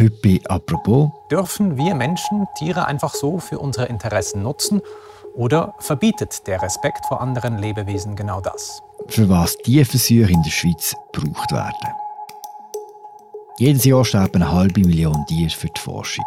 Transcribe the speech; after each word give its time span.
Heute 0.00 0.16
bei 0.22 0.40
«Apropos» 0.48 1.10
Dürfen 1.30 1.76
wir 1.76 1.94
Menschen 1.94 2.46
Tiere 2.56 2.86
einfach 2.86 3.14
so 3.14 3.38
für 3.38 3.58
unsere 3.58 3.84
Interessen 3.84 4.42
nutzen 4.42 4.80
oder 5.34 5.74
verbietet 5.78 6.46
der 6.46 6.62
Respekt 6.62 7.04
vor 7.06 7.20
anderen 7.20 7.58
Lebewesen 7.58 8.16
genau 8.16 8.40
das? 8.40 8.82
für 9.08 9.28
was 9.28 9.56
Tierversuche 9.58 10.32
in 10.32 10.42
der 10.42 10.50
Schweiz 10.50 10.94
gebraucht 11.12 11.52
werden. 11.52 11.94
Jedes 13.58 13.84
Jahr 13.84 14.04
sterben 14.04 14.42
eine 14.42 14.50
halbe 14.50 14.80
Million 14.80 15.26
Tiere 15.26 15.50
für 15.50 15.68
die 15.68 15.80
Forschung. 15.80 16.24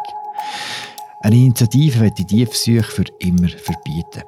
Eine 1.22 1.34
Initiative 1.34 1.98
wird 2.00 2.18
die 2.18 2.26
Tierversuche 2.26 2.92
für 2.92 3.04
immer 3.18 3.48
verbieten. 3.48 4.22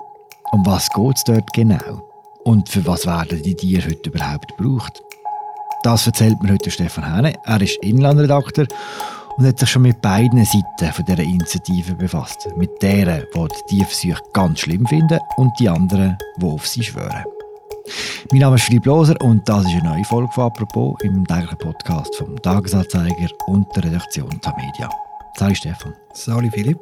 Um 0.50 0.66
was 0.66 0.88
geht 0.90 1.16
es 1.16 1.24
dort 1.24 1.52
genau? 1.52 2.02
Und 2.42 2.68
für 2.68 2.84
was 2.84 3.06
werden 3.06 3.42
die 3.44 3.54
Tiere 3.54 3.90
heute 3.90 4.10
überhaupt 4.10 4.56
gebraucht? 4.56 5.02
Das 5.84 6.04
erzählt 6.04 6.42
mir 6.42 6.52
heute 6.52 6.70
Stefan 6.70 7.14
Hähne. 7.14 7.34
Er 7.44 7.60
ist 7.60 7.76
Inlandredakteur 7.82 8.66
und 9.36 9.46
hat 9.46 9.58
sich 9.58 9.70
schon 9.70 9.82
mit 9.82 10.00
beiden 10.00 10.44
Seiten 10.44 10.92
von 10.92 11.04
dieser 11.04 11.22
Initiative 11.22 11.94
befasst. 11.94 12.48
Mit 12.56 12.70
deren, 12.82 13.24
die 13.34 13.48
die 13.48 13.76
Tierversuche 13.76 14.22
ganz 14.32 14.60
schlimm 14.60 14.86
finden 14.86 15.20
und 15.36 15.52
die 15.60 15.68
anderen, 15.68 16.16
die 16.40 16.46
auf 16.46 16.66
sie 16.66 16.82
schwören. 16.82 17.24
Mein 18.32 18.40
Name 18.40 18.56
ist 18.56 18.64
Philipp 18.64 18.86
Loser 18.86 19.20
und 19.20 19.48
das 19.48 19.64
ist 19.64 19.74
eine 19.74 19.90
neue 19.90 20.04
Folge 20.04 20.32
von 20.32 20.44
«Apropos» 20.44 20.96
im 21.02 21.24
täglichen 21.26 21.58
Podcast 21.58 22.16
vom 22.16 22.40
Tagesanzeiger 22.42 23.28
und 23.46 23.66
der 23.76 23.84
Redaktion 23.84 24.40
Tamedia. 24.40 24.90
Sali 25.36 25.54
Stefan. 25.54 25.94
Sali 26.12 26.50
Philipp. 26.50 26.80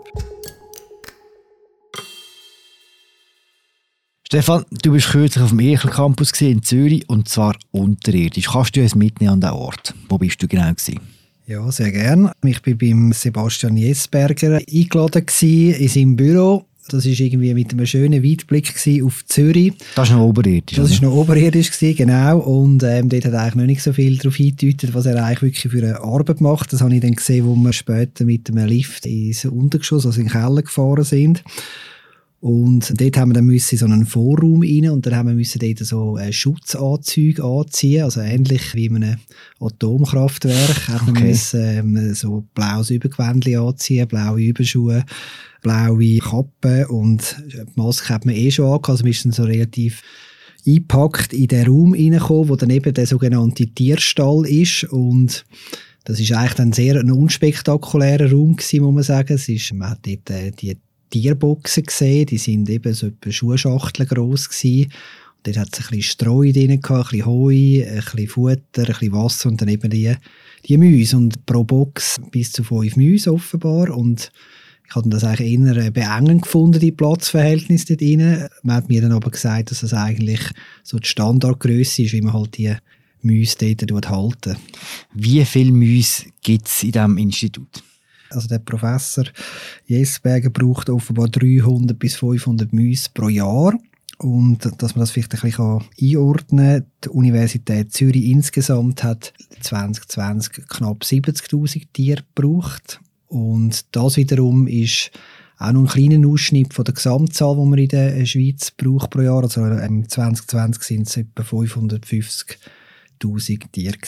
Stefan, 4.27 4.65
du 4.71 4.93
bist 4.93 5.11
kürzlich 5.11 5.45
auf 5.45 5.51
dem 5.51 5.61
Echel 5.61 5.91
Campus 5.91 6.33
in 6.41 6.63
Zürich 6.63 7.09
und 7.09 7.29
zwar 7.29 7.55
unterirdisch. 7.73 8.49
Kannst 8.51 8.75
du 8.75 8.81
uns 8.81 8.95
mitnehmen 8.95 9.35
an 9.35 9.41
den 9.41 9.51
Ort? 9.51 9.95
Wo 10.09 10.17
bist 10.17 10.43
du 10.43 10.49
genau 10.49 10.71
gewesen? 10.71 11.01
Ja, 11.47 11.71
sehr 11.71 11.93
gerne. 11.93 12.33
Ich 12.45 12.67
war 12.67 12.75
beim 12.75 13.13
Sebastian 13.13 13.77
Jesberger 13.77 14.61
eingeladen 14.67 15.27
in 15.43 15.89
seinem 15.89 16.17
Büro 16.17 16.65
das 16.89 17.07
war 17.07 17.13
irgendwie 17.13 17.55
mit 17.55 17.73
einem 17.73 17.87
schönen 17.87 18.23
Weitblick 18.23 18.75
auf 19.03 19.25
Zürich. 19.27 19.73
Das 19.95 20.09
ist 20.09 20.15
noch 20.15 20.23
oberirdisch. 20.23 20.77
Das 20.77 20.91
war 20.91 21.09
noch 21.09 21.17
oberirdisch, 21.17 21.71
gewesen, 21.71 21.97
genau. 21.97 22.39
Und 22.39 22.83
ähm, 22.83 23.09
dort 23.09 23.25
hat 23.25 23.35
eigentlich 23.35 23.55
noch 23.55 23.65
nicht 23.65 23.83
so 23.83 23.93
viel 23.93 24.19
darauf 24.19 24.37
hingedeutet, 24.37 24.93
was 24.93 25.07
er 25.07 25.25
eigentlich 25.25 25.43
wirklich 25.43 25.73
für 25.73 25.87
eine 25.87 26.01
Arbeit 26.01 26.43
macht. 26.43 26.73
Das 26.73 26.83
habe 26.83 26.95
ich 26.95 27.01
dann 27.01 27.15
gesehen, 27.15 27.47
wo 27.47 27.55
wir 27.55 27.73
später 27.73 28.25
mit 28.25 28.51
einem 28.51 28.67
Lift 28.67 29.07
ins 29.07 29.47
Untergeschoss, 29.47 30.05
also 30.05 30.21
in 30.21 30.27
den 30.27 30.33
Keller 30.33 30.63
gefahren 30.63 31.05
sind. 31.05 31.43
Und 32.45 33.01
dort 33.01 33.17
haben 33.17 33.31
wir 33.31 33.37
dann 33.37 33.47
müssen 33.47 33.75
in 33.75 33.79
so 33.79 33.87
einen 33.87 34.05
Vorraum 34.05 34.61
rein 34.61 34.91
und 34.91 35.07
dann 35.07 35.17
haben 35.17 35.29
wir 35.29 35.35
müssen 35.35 35.61
dort 35.61 35.79
so 35.79 36.19
äh, 36.19 36.31
Schutzanzüge 36.31 37.43
anziehen, 37.43 38.05
also 38.05 38.21
ähnlich 38.21 38.75
wie 38.75 38.85
in 38.85 38.97
einem 38.97 39.17
Atomkraftwerk. 39.61 40.91
Okay. 40.95 41.07
Wir 41.07 41.23
müssen 41.23 41.65
ähm, 41.65 42.15
so 42.15 42.45
blaues 42.55 42.91
Übergewändchen 42.91 43.57
anziehen, 43.57 44.07
blaue 44.07 44.43
Überschuhe, 44.43 45.07
blaue 45.63 46.19
Kappe 46.19 46.87
und 46.89 47.35
die 47.51 47.63
Maske 47.77 48.13
hat 48.13 48.27
man 48.27 48.35
eh 48.35 48.51
schon 48.51 48.67
angehabt, 48.67 48.91
also 48.91 49.07
wir 49.07 49.15
sind 49.15 49.35
so 49.35 49.45
relativ 49.45 50.03
eingepackt 50.67 51.33
in 51.33 51.49
den 51.49 51.67
Raum 51.67 51.95
reingekommen, 51.95 52.51
wo 52.51 52.57
dann 52.57 52.69
eben 52.69 52.93
der 52.93 53.07
sogenannte 53.07 53.69
Tierstall 53.69 54.45
ist 54.47 54.85
und 54.85 55.47
das 56.05 56.21
ist 56.21 56.31
eigentlich 56.33 56.53
dann 56.53 56.75
sehr 56.75 57.01
ein 57.01 57.11
unspektakulärer 57.11 58.31
Raum 58.31 58.57
gewesen, 58.57 58.83
muss 58.83 58.95
man 58.95 59.03
sagen. 59.03 59.33
Es 59.33 59.49
ist, 59.49 59.73
man 59.73 59.93
hat 59.93 60.07
dort 60.07 60.29
äh, 60.29 60.51
die 60.51 60.77
Tierboxen 61.11 61.85
gesehen, 61.85 62.27
die 62.27 62.39
sind 62.39 62.69
eben 62.69 62.93
so 62.95 63.09
etwa 63.09 63.31
Schuhschachteln 63.31 64.09
gross 64.09 64.49
gewesen. 64.49 64.93
Und 65.37 65.47
dort 65.47 65.59
hat 65.59 65.69
es 65.73 65.81
ein 65.81 65.87
bisschen 65.91 66.03
Streu 66.03 66.53
drin 66.53 66.81
gehabt, 66.81 67.13
ein 67.13 67.19
bisschen 67.19 67.27
Heu, 67.27 67.51
ein 67.51 68.05
bisschen 68.05 68.29
Futter, 68.29 68.83
ein 68.83 68.87
bisschen 68.87 69.13
Wasser 69.13 69.49
und 69.49 69.61
dann 69.61 69.69
eben 69.69 69.91
die, 69.91 70.15
die 70.67 70.79
Mäuse. 70.79 71.17
Und 71.17 71.45
pro 71.47 71.65
Box 71.65 72.21
bis 72.31 72.53
zu 72.53 72.65
fünf 72.65 72.97
Mäuse 72.97 73.33
offenbar. 73.33 73.91
Und 73.91 74.31
ich 74.87 74.95
habe 74.95 75.09
das 75.09 75.25
eigentlich 75.25 75.77
eher 75.77 75.91
beengend 75.91 76.43
gefunden, 76.43 76.81
die 76.81 76.93
Platzverhältnisse 76.93 77.87
dort 77.89 78.01
drin. 78.01 78.49
Man 78.63 78.77
hat 78.77 78.89
mir 78.89 79.03
dann 79.03 79.13
aber 79.13 79.31
gesagt, 79.31 79.71
dass 79.71 79.81
das 79.81 79.95
eigentlich 79.95 80.41
so 80.83 80.99
die 80.99 81.09
Standardgröße 81.09 82.03
ist, 82.03 82.13
wie 82.13 82.21
man 82.21 82.35
halt 82.35 82.57
die 82.57 82.75
Mäuse 83.23 83.75
dort 83.75 84.11
halten. 84.11 84.57
Wie 85.15 85.45
viele 85.45 85.73
Mäuse 85.73 86.27
gibt 86.43 86.69
es 86.69 86.83
in 86.83 86.93
diesem 86.93 87.19
Institut? 87.19 87.83
Also 88.31 88.49
der 88.49 88.59
Professor 88.59 89.25
Jesberger 89.87 90.51
braucht 90.51 90.91
offenbar 90.91 91.29
300 91.29 91.97
bis 91.99 92.17
500 92.17 92.73
Mäuse 92.73 93.09
pro 93.13 93.29
Jahr. 93.29 93.75
Und 94.19 94.65
dass 94.79 94.95
man 94.95 95.01
das 95.01 95.11
vielleicht 95.11 95.35
ein 95.35 95.41
bisschen 95.41 95.83
einordnen 96.01 96.81
kann, 96.81 96.87
die 97.05 97.09
Universität 97.09 97.93
Zürich 97.93 98.27
insgesamt 98.27 99.03
hat 99.03 99.35
2020 99.61 100.69
knapp 100.69 101.03
70'000 101.03 101.83
Tiere 101.93 102.23
gebraucht. 102.35 103.01
Und 103.27 103.97
das 103.97 104.17
wiederum 104.17 104.69
ist 104.69 105.11
auch 105.59 105.73
noch 105.73 105.83
ein 105.83 106.09
kleiner 106.09 106.29
Ausschnitt 106.29 106.75
von 106.75 106.85
der 106.85 106.95
Gesamtzahl, 106.95 107.57
die 107.57 107.65
man 107.65 107.79
in 107.79 107.89
der 107.89 108.25
Schweiz 108.27 108.71
braucht 108.71 109.11
pro 109.11 109.23
Jahr. 109.23 109.43
Also 109.43 109.65
im 109.65 110.09
2020 110.09 110.83
sind 110.83 111.09
es 111.09 111.17
etwa 111.17 111.43
550'000 111.43 113.73
Tiere. 113.73 113.99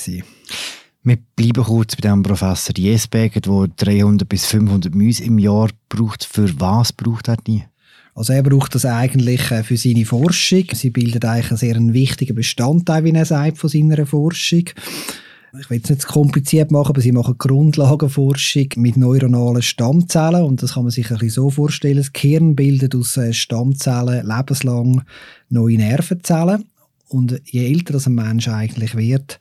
Wir 1.07 1.19
bleiben 1.37 1.63
kurz 1.63 1.95
bei 1.95 2.09
dem 2.09 2.25
Professor 2.25 2.75
Jesberger, 2.77 3.41
der 3.41 3.69
300 3.77 4.29
bis 4.29 4.47
500 4.47 4.93
Mäuse 4.93 5.23
im 5.23 5.39
Jahr 5.39 5.69
braucht. 5.89 6.25
Für 6.25 6.51
was 6.59 6.93
braucht 6.93 7.29
er 7.29 7.37
die? 7.37 7.63
Also 8.17 8.33
er 8.33 8.43
braucht 8.43 8.75
das 8.75 8.85
eigentlich 8.87 9.53
äh, 9.53 9.63
für 9.63 9.77
seine 9.77 10.05
Forschung. 10.05 10.65
Sie 10.73 10.91
bildet 10.91 11.25
eigentlich 11.25 11.51
einen 11.53 11.59
sehr 11.59 11.95
wichtigen 11.95 12.35
Bestandteil, 12.35 13.05
wie 13.05 13.13
er 13.13 13.25
sagt, 13.25 13.59
von 13.59 13.71
seiner 13.71 14.05
Forschung. 14.05 14.65
Ich 15.61 15.71
will 15.71 15.81
es 15.81 15.91
nicht 15.91 16.03
zu 16.03 16.09
kompliziert 16.09 16.73
machen, 16.73 16.89
aber 16.89 17.01
sie 17.01 17.13
machen 17.13 17.39
Grundlagenforschung 17.39 18.67
mit 18.75 18.97
neuronalen 18.97 19.63
Stammzellen 19.63 20.43
und 20.43 20.61
das 20.61 20.75
kann 20.75 20.83
man 20.83 20.91
sich 20.91 21.09
ein 21.13 21.19
bisschen 21.19 21.31
so 21.31 21.51
vorstellen. 21.51 21.99
Das 21.99 22.13
Gehirn 22.13 22.57
bildet 22.57 22.97
aus 22.97 23.17
äh, 23.17 23.33
Stammzellen 23.33 24.27
lebenslang 24.27 25.05
neue 25.51 25.77
Nervenzellen 25.77 26.65
und 27.07 27.41
je 27.45 27.65
älter 27.65 27.97
ein 28.05 28.13
Mensch 28.13 28.49
eigentlich 28.49 28.97
wird, 28.97 29.39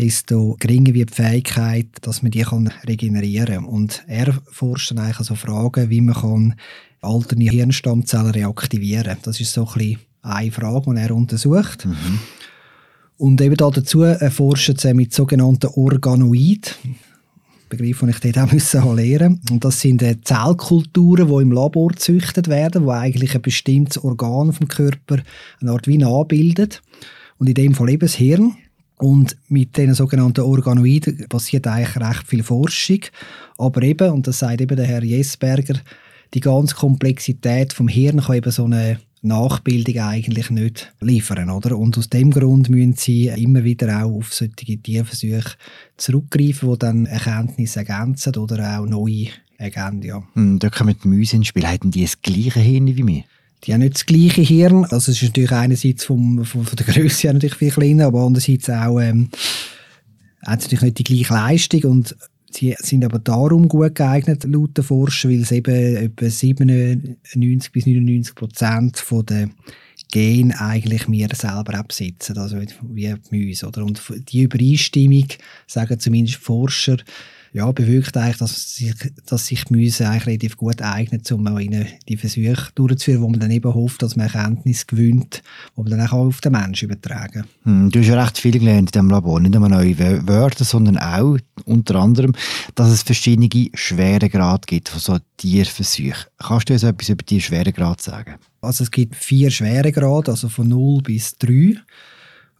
desto 0.00 0.56
geringer 0.58 0.94
wird 0.94 1.10
die 1.10 1.22
Fähigkeit, 1.22 1.88
dass 2.02 2.22
man 2.22 2.30
die 2.30 2.42
kann 2.42 2.72
regenerieren 2.86 3.56
kann. 3.56 3.64
Und 3.64 4.02
er 4.06 4.32
forscht 4.50 4.90
dann 4.90 4.98
eigentlich 4.98 5.18
also 5.18 5.34
Fragen, 5.34 5.90
wie 5.90 6.00
man 6.00 6.14
kann 6.14 6.54
alternde 7.02 7.50
Hirnstammzellen 7.50 8.30
reaktivieren 8.30 9.04
kann. 9.04 9.18
Das 9.22 9.40
ist 9.40 9.52
so 9.52 9.66
ein 9.66 9.74
bisschen 9.74 9.98
eine 10.22 10.50
Frage, 10.50 10.90
die 10.90 11.00
er 11.00 11.14
untersucht. 11.14 11.86
Mhm. 11.86 12.18
Und 13.18 13.40
eben 13.42 13.56
dazu 13.56 14.02
erforschen 14.02 14.76
sie 14.76 14.94
mit 14.94 15.12
sogenannten 15.12 15.66
Organoid. 15.74 16.78
Begriff, 17.68 18.00
den 18.00 18.08
ich 18.08 18.20
dort 18.20 18.38
auch 18.38 18.52
müssen 18.52 18.96
lernen 18.96 19.40
Und 19.50 19.64
das 19.64 19.80
sind 19.80 20.02
äh, 20.02 20.20
Zellkulturen, 20.22 21.28
die 21.28 21.42
im 21.42 21.52
Labor 21.52 21.88
gezüchtet 21.88 22.48
werden, 22.48 22.84
die 22.84 22.90
eigentlich 22.90 23.34
ein 23.34 23.42
bestimmtes 23.42 24.02
Organ 24.02 24.52
vom 24.52 24.66
Körper 24.68 25.18
eine 25.60 25.70
Art 25.70 25.86
wie 25.86 25.98
nachbildet. 25.98 26.82
Und 27.38 27.48
in 27.48 27.54
dem 27.54 27.74
Fall 27.74 27.90
eben 27.90 28.00
das 28.00 28.14
Hirn. 28.14 28.56
Und 29.00 29.36
mit 29.48 29.76
diesen 29.76 29.94
sogenannten 29.94 30.42
Organoiden 30.42 31.26
passiert 31.28 31.66
eigentlich 31.66 31.96
recht 31.96 32.26
viel 32.26 32.42
Forschung. 32.42 33.00
Aber 33.56 33.82
eben, 33.82 34.12
und 34.12 34.26
das 34.26 34.40
sagt 34.40 34.60
eben 34.60 34.76
der 34.76 34.86
Herr 34.86 35.02
Jesberger, 35.02 35.80
die 36.34 36.40
ganze 36.40 36.74
Komplexität 36.74 37.72
vom 37.72 37.88
Hirn 37.88 38.20
kann 38.20 38.36
eben 38.36 38.50
so 38.50 38.64
eine 38.64 39.00
Nachbildung 39.22 39.98
eigentlich 39.98 40.50
nicht 40.50 40.92
liefern, 41.00 41.50
oder? 41.50 41.76
Und 41.76 41.96
aus 41.98 42.08
dem 42.08 42.30
Grund 42.30 42.68
müssen 42.68 42.94
sie 42.94 43.28
immer 43.28 43.64
wieder 43.64 44.02
auch 44.02 44.12
auf 44.12 44.32
solche 44.32 44.78
Tierversuche 44.78 45.56
zurückgreifen, 45.96 46.70
die 46.70 46.78
dann 46.78 47.06
Erkenntnisse 47.06 47.80
ergänzen 47.80 48.36
oder 48.36 48.78
auch 48.78 48.86
neue 48.86 49.28
ergänzen, 49.58 50.02
ja. 50.02 50.22
Hm, 50.34 50.58
da 50.58 50.70
kommen 50.70 50.96
die 51.02 51.08
Mäuse 51.08 51.36
ins 51.36 51.48
Spiel. 51.48 51.66
Haben 51.66 51.90
die 51.90 52.02
das 52.02 52.20
gleiche 52.20 52.60
Hirn 52.60 52.96
wie 52.96 53.02
mir? 53.02 53.24
Die 53.64 53.72
haben 53.72 53.80
nicht 53.80 53.94
das 53.94 54.06
gleiche 54.06 54.42
Hirn. 54.42 54.84
Also 54.84 55.12
es 55.12 55.22
ist 55.22 55.22
natürlich 55.22 55.52
einerseits 55.52 56.04
vom, 56.04 56.44
vom, 56.44 56.64
von 56.64 56.76
der 56.76 56.86
Größe 56.86 57.22
her 57.22 57.32
natürlich 57.32 57.56
viel 57.56 57.70
kleiner, 57.70 58.06
aber 58.06 58.20
andererseits 58.20 58.70
auch 58.70 59.00
ähm, 59.00 59.28
haben 60.46 60.60
sie 60.60 60.66
natürlich 60.66 60.82
nicht 60.82 60.98
die 60.98 61.04
gleiche 61.04 61.34
Leistung 61.34 61.90
und 61.90 62.16
sie 62.50 62.74
sind 62.78 63.04
aber 63.04 63.18
darum 63.18 63.68
gut 63.68 63.94
geeignet, 63.94 64.44
laut 64.44 64.76
der 64.76 64.84
Forscher, 64.84 65.28
weil 65.28 65.42
es 65.42 65.52
eben 65.52 65.96
etwa 65.96 66.28
97 66.28 67.72
bis 67.72 67.86
99 67.86 68.34
Prozent 68.34 68.96
von 68.96 69.26
der 69.26 69.50
Gen 70.10 70.52
eigentlich 70.52 71.08
wir 71.08 71.28
selber 71.34 71.78
auch 71.78 72.36
also 72.36 72.56
wie 72.58 73.14
die 73.30 73.46
Mäuse. 73.46 73.68
Oder? 73.68 73.84
Und 73.84 74.02
die 74.28 74.42
Übereinstimmung, 74.42 75.28
sagen 75.68 76.00
zumindest 76.00 76.38
Forscher, 76.38 76.96
ja, 77.52 77.70
bewirkt 77.72 78.16
eigentlich, 78.16 78.38
dass 78.38 78.76
sich, 78.76 78.94
dass 79.26 79.46
sich 79.46 79.64
die 79.64 79.74
Mäuse 79.74 80.08
eigentlich 80.08 80.26
relativ 80.26 80.56
gut 80.56 80.82
eignen, 80.82 81.22
um 81.32 81.46
auch 81.48 81.58
ihnen 81.58 81.86
die 82.08 82.16
Versuche 82.16 82.68
durchzuführen, 82.74 83.22
wo 83.22 83.28
man 83.28 83.40
dann 83.40 83.50
eben 83.50 83.72
hofft, 83.74 84.02
dass 84.02 84.14
man 84.14 84.26
Erkenntnis 84.26 84.86
gewinnt, 84.86 85.42
die 85.76 85.82
man 85.82 85.90
dann 85.90 86.06
auch 86.06 86.12
auf 86.12 86.40
den 86.40 86.52
Menschen 86.52 86.86
übertragen 86.86 87.44
hm, 87.64 87.90
Du 87.90 87.98
hast 87.98 88.06
ja 88.06 88.22
recht 88.22 88.38
viel 88.38 88.52
gelernt 88.52 88.90
in 88.90 88.92
diesem 88.92 89.10
Labor, 89.10 89.40
nicht 89.40 89.54
nur 89.54 89.68
neue 89.68 89.98
Wörter, 89.98 90.64
sondern 90.64 90.98
auch 90.98 91.38
unter 91.64 91.96
anderem, 91.96 92.34
dass 92.76 92.90
es 92.90 93.02
verschiedene 93.02 93.48
Schweregrade 93.74 94.62
gibt 94.66 94.88
von 94.88 95.00
so 95.00 95.18
Tierversuchen. 95.36 96.26
Kannst 96.38 96.68
du 96.68 96.74
uns 96.74 96.82
etwas 96.84 97.08
über 97.08 97.24
die 97.24 97.40
Schweregrade 97.40 98.02
sagen? 98.02 98.34
Also 98.60 98.84
es 98.84 98.90
gibt 98.90 99.16
vier 99.16 99.50
Schweregrade, 99.50 100.30
also 100.30 100.48
von 100.48 100.68
0 100.68 101.02
bis 101.02 101.36
3 101.38 101.74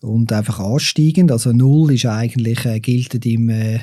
und 0.00 0.32
einfach 0.32 0.58
ansteigend. 0.58 1.30
Also 1.30 1.52
0 1.52 1.92
ist 1.92 2.06
eigentlich, 2.06 2.64
äh, 2.64 2.80
gilt 2.80 3.24
im 3.26 3.50
äh, 3.50 3.80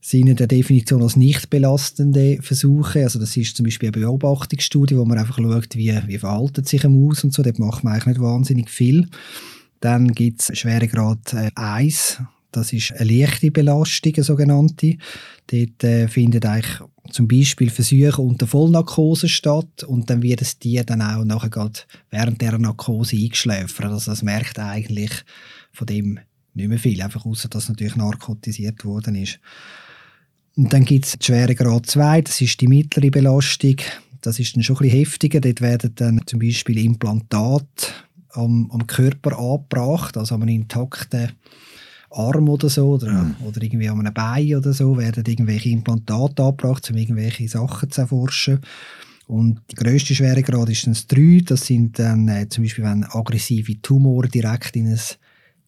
sind 0.00 0.28
in 0.28 0.36
der 0.36 0.46
Definition 0.46 1.02
als 1.02 1.16
nicht 1.16 1.50
belastende 1.50 2.38
Versuche. 2.40 3.02
Also 3.02 3.18
das 3.18 3.36
ist 3.36 3.56
zum 3.56 3.64
Beispiel 3.64 3.88
eine 3.88 4.00
Beobachtungsstudie, 4.00 4.96
wo 4.96 5.04
man 5.04 5.18
einfach 5.18 5.36
schaut, 5.36 5.76
wie, 5.76 5.94
wie 6.06 6.18
verhaltet 6.18 6.68
sich 6.68 6.84
ein 6.84 6.98
Maus 6.98 7.22
und 7.22 7.34
so. 7.34 7.42
Dort 7.42 7.58
macht 7.58 7.84
man 7.84 7.92
eigentlich 7.92 8.06
nicht 8.06 8.20
wahnsinnig 8.20 8.70
viel. 8.70 9.08
Dann 9.80 10.12
gibt 10.12 10.40
es 10.40 10.58
Schweregrad 10.58 11.34
äh, 11.34 11.50
1. 11.54 12.22
Das 12.52 12.72
ist 12.72 12.92
eine 12.92 13.10
leichte 13.10 13.50
Belastung, 13.50 14.14
eine 14.14 14.24
sogenannte. 14.24 14.96
Dort 15.46 15.84
äh, 15.84 16.08
findet 16.08 16.46
eigentlich 16.46 16.80
zum 17.10 17.28
Beispiel 17.28 17.70
Versuche 17.70 18.22
unter 18.22 18.46
Vollnarkose 18.46 19.28
statt 19.28 19.84
und 19.84 20.10
dann 20.10 20.22
wird 20.22 20.40
das 20.40 20.58
Tier 20.58 20.84
dann 20.84 21.02
auch 21.02 21.24
nachher 21.24 21.50
gerade 21.50 21.80
während 22.10 22.40
der 22.40 22.58
Narkose 22.58 23.16
eingeschläfert. 23.16 23.86
Also 23.86 24.10
das 24.10 24.22
merkt 24.22 24.58
eigentlich 24.58 25.10
von 25.72 25.86
dem 25.86 26.20
nicht 26.54 26.68
mehr 26.68 26.78
viel, 26.78 27.00
einfach 27.02 27.24
außer 27.24 27.48
dass 27.48 27.68
natürlich 27.68 27.96
narkotisiert 27.96 28.84
worden 28.84 29.14
ist. 29.14 29.38
Und 30.56 30.72
dann 30.72 30.84
gibt 30.84 31.06
es 31.06 31.16
Schwere 31.20 31.54
Grad 31.54 31.86
2, 31.86 32.22
das 32.22 32.40
ist 32.40 32.60
die 32.60 32.68
mittlere 32.68 33.10
Belastung. 33.10 33.76
Das 34.20 34.38
ist 34.38 34.54
dann 34.54 34.62
schon 34.62 34.76
ein 34.76 34.82
bisschen 34.82 34.98
heftiger. 34.98 35.40
Dort 35.40 35.60
werden 35.60 35.92
dann 35.94 36.20
zum 36.26 36.40
Beispiel 36.40 36.78
Implantate 36.78 37.86
am, 38.30 38.70
am 38.70 38.86
Körper 38.86 39.38
angebracht, 39.38 40.16
also 40.16 40.34
an 40.34 40.42
einem 40.42 40.56
intakten 40.56 41.32
Arm 42.10 42.48
oder 42.48 42.68
so 42.68 42.90
oder, 42.90 43.10
mhm. 43.10 43.36
oder 43.44 43.62
irgendwie 43.62 43.88
an 43.88 44.00
einem 44.00 44.12
Bein 44.12 44.56
oder 44.56 44.72
so, 44.72 44.98
werden 44.98 45.24
irgendwelche 45.24 45.70
Implantate 45.70 46.42
angebracht, 46.42 46.90
um 46.90 46.96
irgendwelche 46.96 47.48
Sachen 47.48 47.90
zu 47.90 48.00
erforschen. 48.02 48.60
Und 49.26 49.60
die 49.70 49.76
grösste 49.76 50.14
Schweregrad 50.14 50.68
ist 50.70 50.86
dann 50.86 50.92
das 50.92 51.06
3. 51.06 51.42
Das 51.46 51.66
sind 51.66 52.00
dann 52.00 52.26
äh, 52.26 52.48
zum 52.48 52.64
Beispiel, 52.64 52.82
wenn 52.82 53.04
aggressive 53.04 53.80
Tumore 53.80 54.28
direkt 54.28 54.74
in 54.74 54.88
ein 54.88 55.00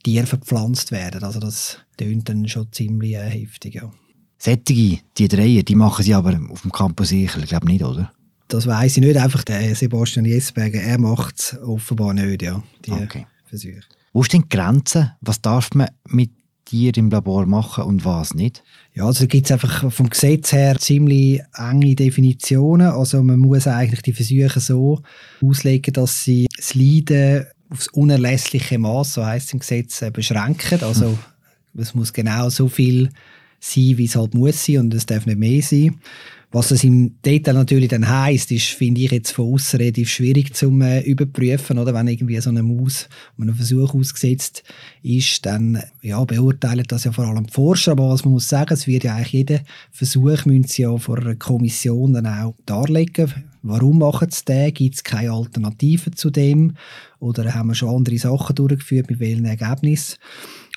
Tier 0.02 0.26
verpflanzt 0.26 0.90
werden. 0.90 1.23
Also 1.23 1.38
das 1.38 1.79
tönt 1.96 2.29
dann 2.29 2.49
schon 2.49 2.73
ziemlich 2.73 3.14
äh, 3.14 3.31
heftig. 3.31 3.75
Ja. 3.75 3.93
Sättige, 4.42 4.98
die 5.18 5.28
drei, 5.28 5.62
die 5.62 5.76
machen 5.76 6.02
sie 6.02 6.14
aber 6.14 6.36
auf 6.50 6.62
dem 6.62 6.72
Campus 6.72 7.10
sicher, 7.10 7.38
ich 7.38 7.48
glaube 7.48 7.66
nicht, 7.66 7.84
oder? 7.84 8.12
Das 8.48 8.66
weiß 8.66 8.96
ich 8.96 9.04
nicht. 9.04 9.16
Einfach 9.16 9.44
der 9.44 9.72
Sebastian 9.76 10.24
Jesberger, 10.24 10.80
er 10.80 10.98
macht 10.98 11.38
es 11.38 11.58
offenbar 11.60 12.12
nicht, 12.12 12.42
ja, 12.42 12.60
die 12.84 12.90
okay. 12.90 13.26
Versuche. 13.46 13.82
Wo 14.12 14.24
denn 14.24 14.42
die 14.42 14.48
Grenze? 14.48 15.12
Was 15.20 15.40
darf 15.40 15.70
man 15.74 15.90
mit 16.08 16.32
dir 16.72 16.96
im 16.96 17.08
Labor 17.08 17.46
machen 17.46 17.84
und 17.84 18.04
was 18.04 18.34
nicht? 18.34 18.64
Ja, 18.94 19.04
also 19.04 19.28
gibt 19.28 19.46
es 19.46 19.52
einfach 19.52 19.92
vom 19.92 20.10
Gesetz 20.10 20.50
her 20.50 20.76
ziemlich 20.76 21.40
enge 21.56 21.94
Definitionen. 21.94 22.88
Also 22.88 23.22
man 23.22 23.38
muss 23.38 23.68
eigentlich 23.68 24.02
die 24.02 24.12
Versuche 24.12 24.58
so 24.58 25.02
auslegen, 25.40 25.94
dass 25.94 26.24
sie 26.24 26.48
das 26.56 26.74
Leiden 26.74 27.46
aufs 27.70 27.86
unerlässliche 27.92 28.76
Maß, 28.76 29.14
so 29.14 29.24
heißt 29.24 29.46
es 29.46 29.52
im 29.52 29.60
Gesetz, 29.60 30.02
äh, 30.02 30.10
beschränken. 30.10 30.82
Also 30.82 31.10
hm. 31.10 31.18
es 31.80 31.94
muss 31.94 32.12
genau 32.12 32.48
so 32.48 32.66
viel 32.66 33.08
sein, 33.62 33.96
wie 33.96 34.04
es 34.04 34.16
halt 34.16 34.34
muss 34.34 34.64
sein 34.64 34.78
und 34.78 34.94
es 34.94 35.06
darf 35.06 35.26
nicht 35.26 35.38
mehr 35.38 35.62
sein. 35.62 35.96
Was 36.54 36.68
das 36.68 36.84
im 36.84 37.14
Detail 37.24 37.54
natürlich 37.54 37.88
dann 37.88 38.06
heisst, 38.06 38.52
ist, 38.52 38.66
finde 38.66 39.00
ich 39.00 39.10
jetzt 39.10 39.32
von 39.32 39.54
außen 39.54 39.78
relativ 39.78 40.10
schwierig 40.10 40.54
zu 40.54 40.70
äh, 40.82 41.00
überprüfen, 41.00 41.78
oder? 41.78 41.94
Wenn 41.94 42.08
irgendwie 42.08 42.38
so 42.42 42.50
eine 42.50 42.62
Maus 42.62 43.08
einem 43.40 43.54
Versuch 43.54 43.94
ausgesetzt 43.94 44.62
ist, 45.02 45.46
dann, 45.46 45.82
ja, 46.02 46.22
beurteilen 46.22 46.84
das 46.86 47.04
ja 47.04 47.12
vor 47.12 47.24
allem 47.24 47.46
die 47.46 47.52
Forscher. 47.52 47.92
Aber 47.92 48.10
was 48.10 48.26
man 48.26 48.34
muss 48.34 48.50
sagen, 48.50 48.74
es 48.74 48.86
wird 48.86 49.04
ja 49.04 49.14
eigentlich 49.14 49.32
jeder 49.32 49.60
Versuch, 49.90 50.44
müssen 50.44 50.64
sie 50.64 50.82
ja 50.82 50.94
vor 50.98 51.18
einer 51.18 51.36
Kommission 51.36 52.12
dann 52.12 52.26
auch 52.26 52.54
darlegen. 52.66 53.32
Warum 53.62 54.00
machen 54.00 54.28
sie 54.30 54.44
den? 54.44 54.74
Gibt 54.74 54.96
es 54.96 55.04
keine 55.04 55.32
Alternativen 55.32 56.14
zu 56.14 56.28
dem? 56.28 56.74
Oder 57.18 57.54
haben 57.54 57.68
wir 57.68 57.74
schon 57.74 57.96
andere 57.96 58.18
Sachen 58.18 58.56
durchgeführt, 58.56 59.08
mit 59.08 59.20
welchen 59.20 59.46
Ergebnissen? 59.46 60.18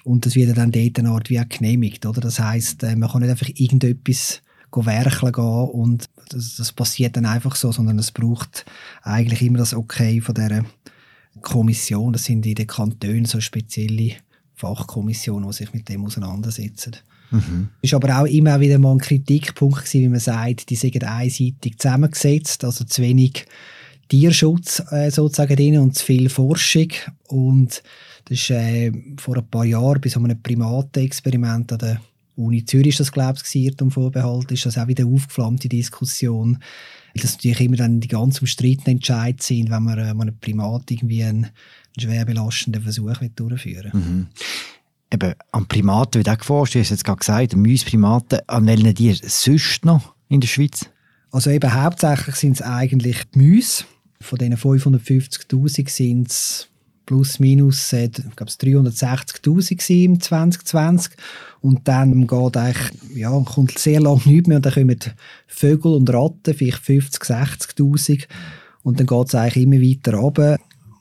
Und 0.05 0.25
das 0.25 0.35
wird 0.35 0.55
dann 0.55 0.71
dort 0.71 0.99
eine 0.99 1.09
Art 1.09 1.29
wie 1.31 1.39
auch 1.39 1.49
genehmigt, 1.49 2.05
oder? 2.05 2.21
Das 2.21 2.39
heisst, 2.39 2.83
äh, 2.83 2.95
man 2.95 3.09
kann 3.09 3.21
nicht 3.21 3.31
einfach 3.31 3.49
irgendetwas 3.49 4.41
werkeln 4.71 5.31
gehen 5.31 5.69
und 5.69 6.09
das, 6.29 6.57
das, 6.57 6.73
passiert 6.73 7.15
dann 7.15 7.25
einfach 7.25 7.55
so, 7.55 7.71
sondern 7.71 7.97
es 7.97 8.11
braucht 8.11 8.65
eigentlich 9.03 9.41
immer 9.41 9.59
das 9.59 9.73
Okay 9.73 10.19
von 10.19 10.35
der 10.35 10.65
Kommission. 11.41 12.11
Das 12.11 12.25
sind 12.25 12.45
in 12.45 12.55
den 12.55 12.67
Kantonen 12.67 13.23
so 13.23 13.39
spezielle 13.39 14.11
Fachkommissionen, 14.53 15.49
die 15.49 15.55
sich 15.55 15.73
mit 15.73 15.87
dem 15.87 16.05
auseinandersetzen. 16.05 16.97
Mhm. 17.31 17.69
Ist 17.81 17.93
aber 17.93 18.19
auch 18.19 18.25
immer 18.25 18.59
wieder 18.59 18.77
mal 18.77 18.91
ein 18.91 18.99
Kritikpunkt 18.99 19.85
gewesen, 19.85 20.01
wie 20.01 20.09
man 20.09 20.19
sagt, 20.19 20.69
die 20.69 20.75
sind 20.75 21.03
einseitig 21.03 21.79
zusammengesetzt, 21.79 22.63
also 22.63 22.83
zu 22.83 23.01
wenig 23.01 23.45
Tierschutz 24.07 24.83
äh, 24.91 25.09
sozusagen 25.09 25.55
drin 25.55 25.79
und 25.79 25.95
zu 25.95 26.05
viel 26.05 26.29
Forschung 26.29 26.89
und 27.27 27.81
das 28.25 28.39
ist 28.39 28.49
äh, 28.49 28.91
vor 29.17 29.37
ein 29.37 29.47
paar 29.47 29.65
Jahren 29.65 30.01
bei 30.01 30.09
so 30.09 30.19
einem 30.19 30.41
Primatenexperiment 30.41 31.71
an 31.73 31.79
der 31.79 32.01
Uni 32.37 32.65
Zürich 32.65 32.97
das, 32.97 33.11
glaube 33.11 33.39
ich, 33.43 33.55
Irrtum 33.55 33.91
Vorbehalt, 33.91 34.51
ist 34.51 34.65
das 34.65 34.77
auch 34.77 34.87
wieder 34.87 35.05
aufgeflammte 35.05 35.69
Diskussion. 35.69 36.57
Weil 37.13 37.21
das 37.21 37.35
natürlich 37.35 37.61
immer 37.61 37.77
dann 37.77 38.01
die 38.01 38.07
ganz 38.07 38.41
umstrittenen 38.41 38.97
Entscheidungen 38.97 39.39
sind, 39.41 39.69
wenn 39.69 39.83
man, 39.83 39.99
äh, 39.99 40.01
einem 40.01 40.37
Primat 40.39 40.91
irgendwie 40.91 41.23
einen, 41.23 41.45
einen 41.45 41.51
schwer 41.97 42.25
belastenden 42.25 42.81
Versuch 42.81 43.13
durchführen 43.35 43.93
will. 43.93 44.01
Mhm. 44.01 44.27
Eben, 45.13 45.33
an 45.51 45.67
Primaten 45.67 46.19
wird 46.19 46.29
auch 46.29 46.37
geforscht, 46.37 46.75
du 46.75 46.79
hast 46.79 46.89
jetzt 46.89 47.05
gerade 47.05 47.19
gesagt, 47.19 47.55
Mäusprimaten, 47.55 48.39
an 48.47 48.65
welchen 48.65 48.95
Tieren 48.95 49.19
sonst 49.23 49.85
noch 49.85 50.13
in 50.27 50.41
der 50.41 50.47
Schweiz? 50.47 50.89
Also 51.31 51.51
eben 51.51 51.73
hauptsächlich 51.73 52.35
sind 52.35 52.53
es 52.53 52.61
eigentlich 52.61 53.23
die 53.33 53.39
Mäuse. 53.39 53.85
Von 54.25 54.39
diesen 54.39 54.57
550'000 54.57 55.89
sind 55.89 56.29
es 56.29 56.67
plus 57.05 57.39
minus 57.39 57.93
äh, 57.93 58.09
360'000 58.09 60.03
im 60.03 60.19
2020 60.19 61.13
und 61.61 61.87
dann 61.87 62.25
geht 62.25 62.57
eigentlich, 62.57 62.91
ja, 63.13 63.39
kommt 63.41 63.77
sehr 63.77 64.01
lange 64.01 64.21
nichts 64.25 64.47
mehr. 64.47 64.57
Und 64.57 64.65
dann 64.65 64.73
kommen 64.73 64.99
Vögel 65.47 65.93
und 65.93 66.09
Ratten, 66.11 66.55
vielleicht 66.55 66.79
50, 66.79 67.21
60'000 67.21 68.27
und 68.83 68.99
dann 68.99 69.07
geht 69.07 69.27
es 69.27 69.35
eigentlich 69.35 69.63
immer 69.63 69.81
weiter 69.81 70.17
runter. 70.17 70.57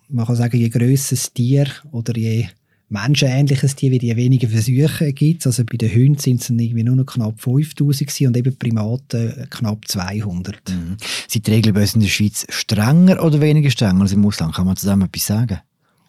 Man 0.09 0.27
kann 0.27 0.37
sagen, 0.37 0.59
je 0.59 0.69
grösser 0.69 1.17
das 1.17 1.33
Tier 1.33 1.67
oder 1.91 2.15
je 2.17 2.47
menschenähnliches 2.89 3.77
Tier, 3.77 3.93
je 3.93 4.17
weniger 4.17 4.49
Versuche 4.49 5.13
gibt. 5.13 5.47
Also 5.47 5.65
bei 5.65 5.77
den 5.77 5.93
Hunden 5.93 6.19
sind 6.19 6.43
es 6.43 6.51
irgendwie 6.51 6.85
nur 6.85 6.97
noch 6.97 7.07
knapp 7.07 7.41
5000 7.41 8.21
und 8.29 8.37
eben 8.37 8.57
Primaten 8.57 9.47
knapp 9.51 9.87
200. 9.89 10.57
Mhm. 10.69 10.97
Sind 11.29 11.47
die 11.47 11.51
Regelbösen 11.51 12.01
in 12.01 12.07
der 12.07 12.13
Schweiz 12.13 12.47
strenger 12.49 13.23
oder 13.23 13.41
weniger 13.41 13.71
strenger 13.71 14.03
als 14.03 14.13
im 14.13 14.25
Ausland? 14.25 14.55
Kann 14.55 14.67
man 14.67 14.77
zusammen 14.77 15.09
etwas 15.09 15.27
sagen? 15.27 15.61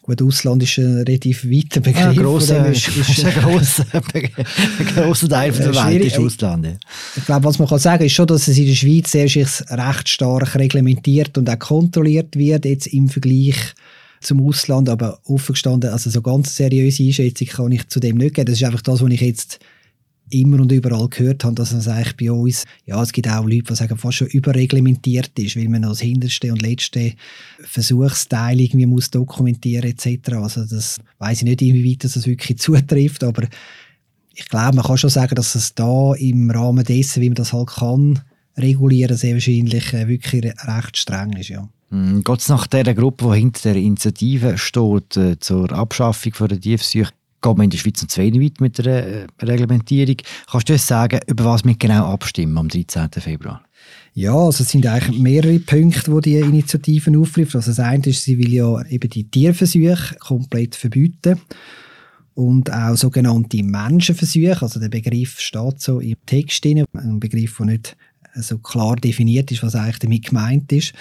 Gut, 0.06 0.22
Ausland 0.22 0.62
ist 0.62 0.78
ein 0.78 0.98
relativ 0.98 1.44
weiter 1.44 1.80
Begriff. 1.80 2.14
Ja, 2.14 2.22
grosser, 2.22 2.68
ist, 2.68 2.88
ist, 2.96 3.24
ein 3.24 3.42
grosser, 3.42 3.84
grosser 4.94 5.28
Teil 5.28 5.50
der 5.50 5.74
Welt 5.74 6.04
ist 6.04 6.18
Ausland. 6.18 6.64
Ja. 6.64 6.72
Ich 7.16 7.24
glaube, 7.24 7.44
was 7.44 7.58
man 7.58 7.66
kann 7.66 7.80
sagen 7.80 8.04
ist 8.04 8.12
schon, 8.12 8.28
dass 8.28 8.46
es 8.46 8.56
in 8.56 8.66
der 8.66 8.74
Schweiz 8.76 9.10
sehr 9.10 9.26
recht 9.26 10.08
stark 10.08 10.54
reglementiert 10.54 11.36
und 11.36 11.50
auch 11.50 11.58
kontrolliert 11.58 12.36
wird, 12.36 12.66
jetzt 12.66 12.86
im 12.86 13.08
Vergleich 13.08 13.56
zum 14.20 14.46
Ausland, 14.46 14.88
aber 14.88 15.20
offen 15.24 15.52
gestanden, 15.52 15.90
also 15.90 16.10
so 16.10 16.22
ganz 16.22 16.56
seriöse 16.56 17.04
Einschätzung 17.04 17.48
kann 17.48 17.72
ich 17.72 17.88
zu 17.88 18.00
dem 18.00 18.16
nicht 18.16 18.34
geben. 18.34 18.46
Das 18.46 18.60
ist 18.60 18.64
einfach 18.64 18.82
das, 18.82 19.02
was 19.02 19.10
ich 19.10 19.20
jetzt 19.20 19.58
immer 20.30 20.60
und 20.60 20.72
überall 20.72 21.08
gehört 21.08 21.44
habe, 21.44 21.54
dass 21.54 21.72
es 21.72 21.86
eigentlich 21.86 22.16
bei 22.16 22.32
uns, 22.32 22.64
ja, 22.84 23.00
es 23.00 23.12
gibt 23.12 23.28
auch 23.28 23.44
Leute, 23.44 23.62
die 23.62 23.74
sagen, 23.74 23.96
fast 23.96 24.18
schon 24.18 24.28
überreglementiert 24.28 25.38
ist, 25.38 25.56
weil 25.56 25.68
man 25.68 25.84
als 25.84 26.00
hinterste 26.00 26.50
und 26.50 26.62
letzte 26.62 27.12
Versuchsteil 27.60 28.60
irgendwie 28.60 28.86
muss 28.86 29.10
dokumentieren 29.10 29.88
etc. 29.88 30.32
Also 30.34 30.64
das 30.64 30.98
weiß 31.18 31.38
ich 31.38 31.44
nicht, 31.44 31.62
inwieweit 31.62 32.04
das 32.04 32.26
wirklich 32.26 32.58
zutrifft, 32.58 33.22
aber 33.22 33.46
ich 34.34 34.46
glaube, 34.48 34.76
man 34.76 34.84
kann 34.84 34.98
schon 34.98 35.10
sagen, 35.10 35.34
dass 35.34 35.54
es 35.54 35.74
da 35.74 36.12
im 36.14 36.50
Rahmen 36.50 36.84
dessen, 36.84 37.22
wie 37.22 37.30
man 37.30 37.36
das 37.36 37.52
halt 37.52 37.68
kann, 37.68 38.20
regulieren, 38.56 39.16
sehr 39.16 39.34
wahrscheinlich 39.34 39.92
äh, 39.92 40.08
wirklich 40.08 40.44
recht 40.44 40.96
streng 40.96 41.32
ist, 41.34 41.48
ja. 41.48 41.68
Hm, 41.90 42.24
Geht 42.24 42.40
es 42.40 42.48
nach 42.48 42.66
der 42.66 42.94
Gruppe, 42.94 43.30
die 43.32 43.40
hinter 43.40 43.72
der 43.72 43.82
Initiative 43.82 44.58
steht, 44.58 45.16
äh, 45.16 45.38
zur 45.38 45.70
Abschaffung 45.72 46.48
der 46.48 46.60
Tiefsuche, 46.60 47.12
geht 47.42 47.56
man 47.56 47.64
in 47.64 47.70
der 47.70 47.78
Schweiz 47.78 48.02
noch 48.02 48.08
zu 48.08 48.20
wenig 48.20 48.42
weit 48.42 48.60
mit 48.60 48.78
der 48.78 49.06
äh, 49.06 49.26
Reglementierung. 49.40 50.16
Kannst 50.50 50.68
du 50.68 50.72
uns 50.72 50.86
sagen, 50.86 51.20
über 51.26 51.44
was 51.44 51.64
wir 51.64 51.76
genau 51.76 52.12
abstimmen 52.12 52.58
am 52.58 52.68
13. 52.68 53.08
Februar? 53.18 53.62
Ja, 54.14 54.34
also 54.34 54.62
es 54.62 54.70
sind 54.70 54.86
eigentlich 54.86 55.18
mehrere 55.18 55.58
Punkte, 55.60 56.10
die 56.22 56.30
die 56.30 56.36
Initiativen 56.38 57.16
aufrufen. 57.16 57.58
Also 57.58 57.70
das 57.70 57.80
eine 57.80 58.06
ist, 58.06 58.24
sie 58.24 58.38
will 58.38 58.52
ja 58.52 58.84
eben 58.86 59.10
die 59.10 59.30
Tierversuche 59.30 60.16
komplett 60.18 60.74
verbieten 60.74 61.40
und 62.34 62.72
auch 62.72 62.96
sogenannte 62.96 63.62
Menschenversuche. 63.62 64.62
Also 64.62 64.80
der 64.80 64.88
Begriff 64.88 65.38
steht 65.38 65.80
so 65.80 66.00
im 66.00 66.16
Text 66.24 66.64
drin, 66.64 66.84
ein 66.94 67.20
Begriff, 67.20 67.58
der 67.58 67.66
nicht 67.66 67.96
so 68.40 68.58
klar 68.58 68.96
definiert 68.96 69.52
ist, 69.52 69.62
was 69.62 69.74
eigentlich 69.74 69.98
damit 69.98 70.26
gemeint 70.26 70.72
ist. 70.72 70.94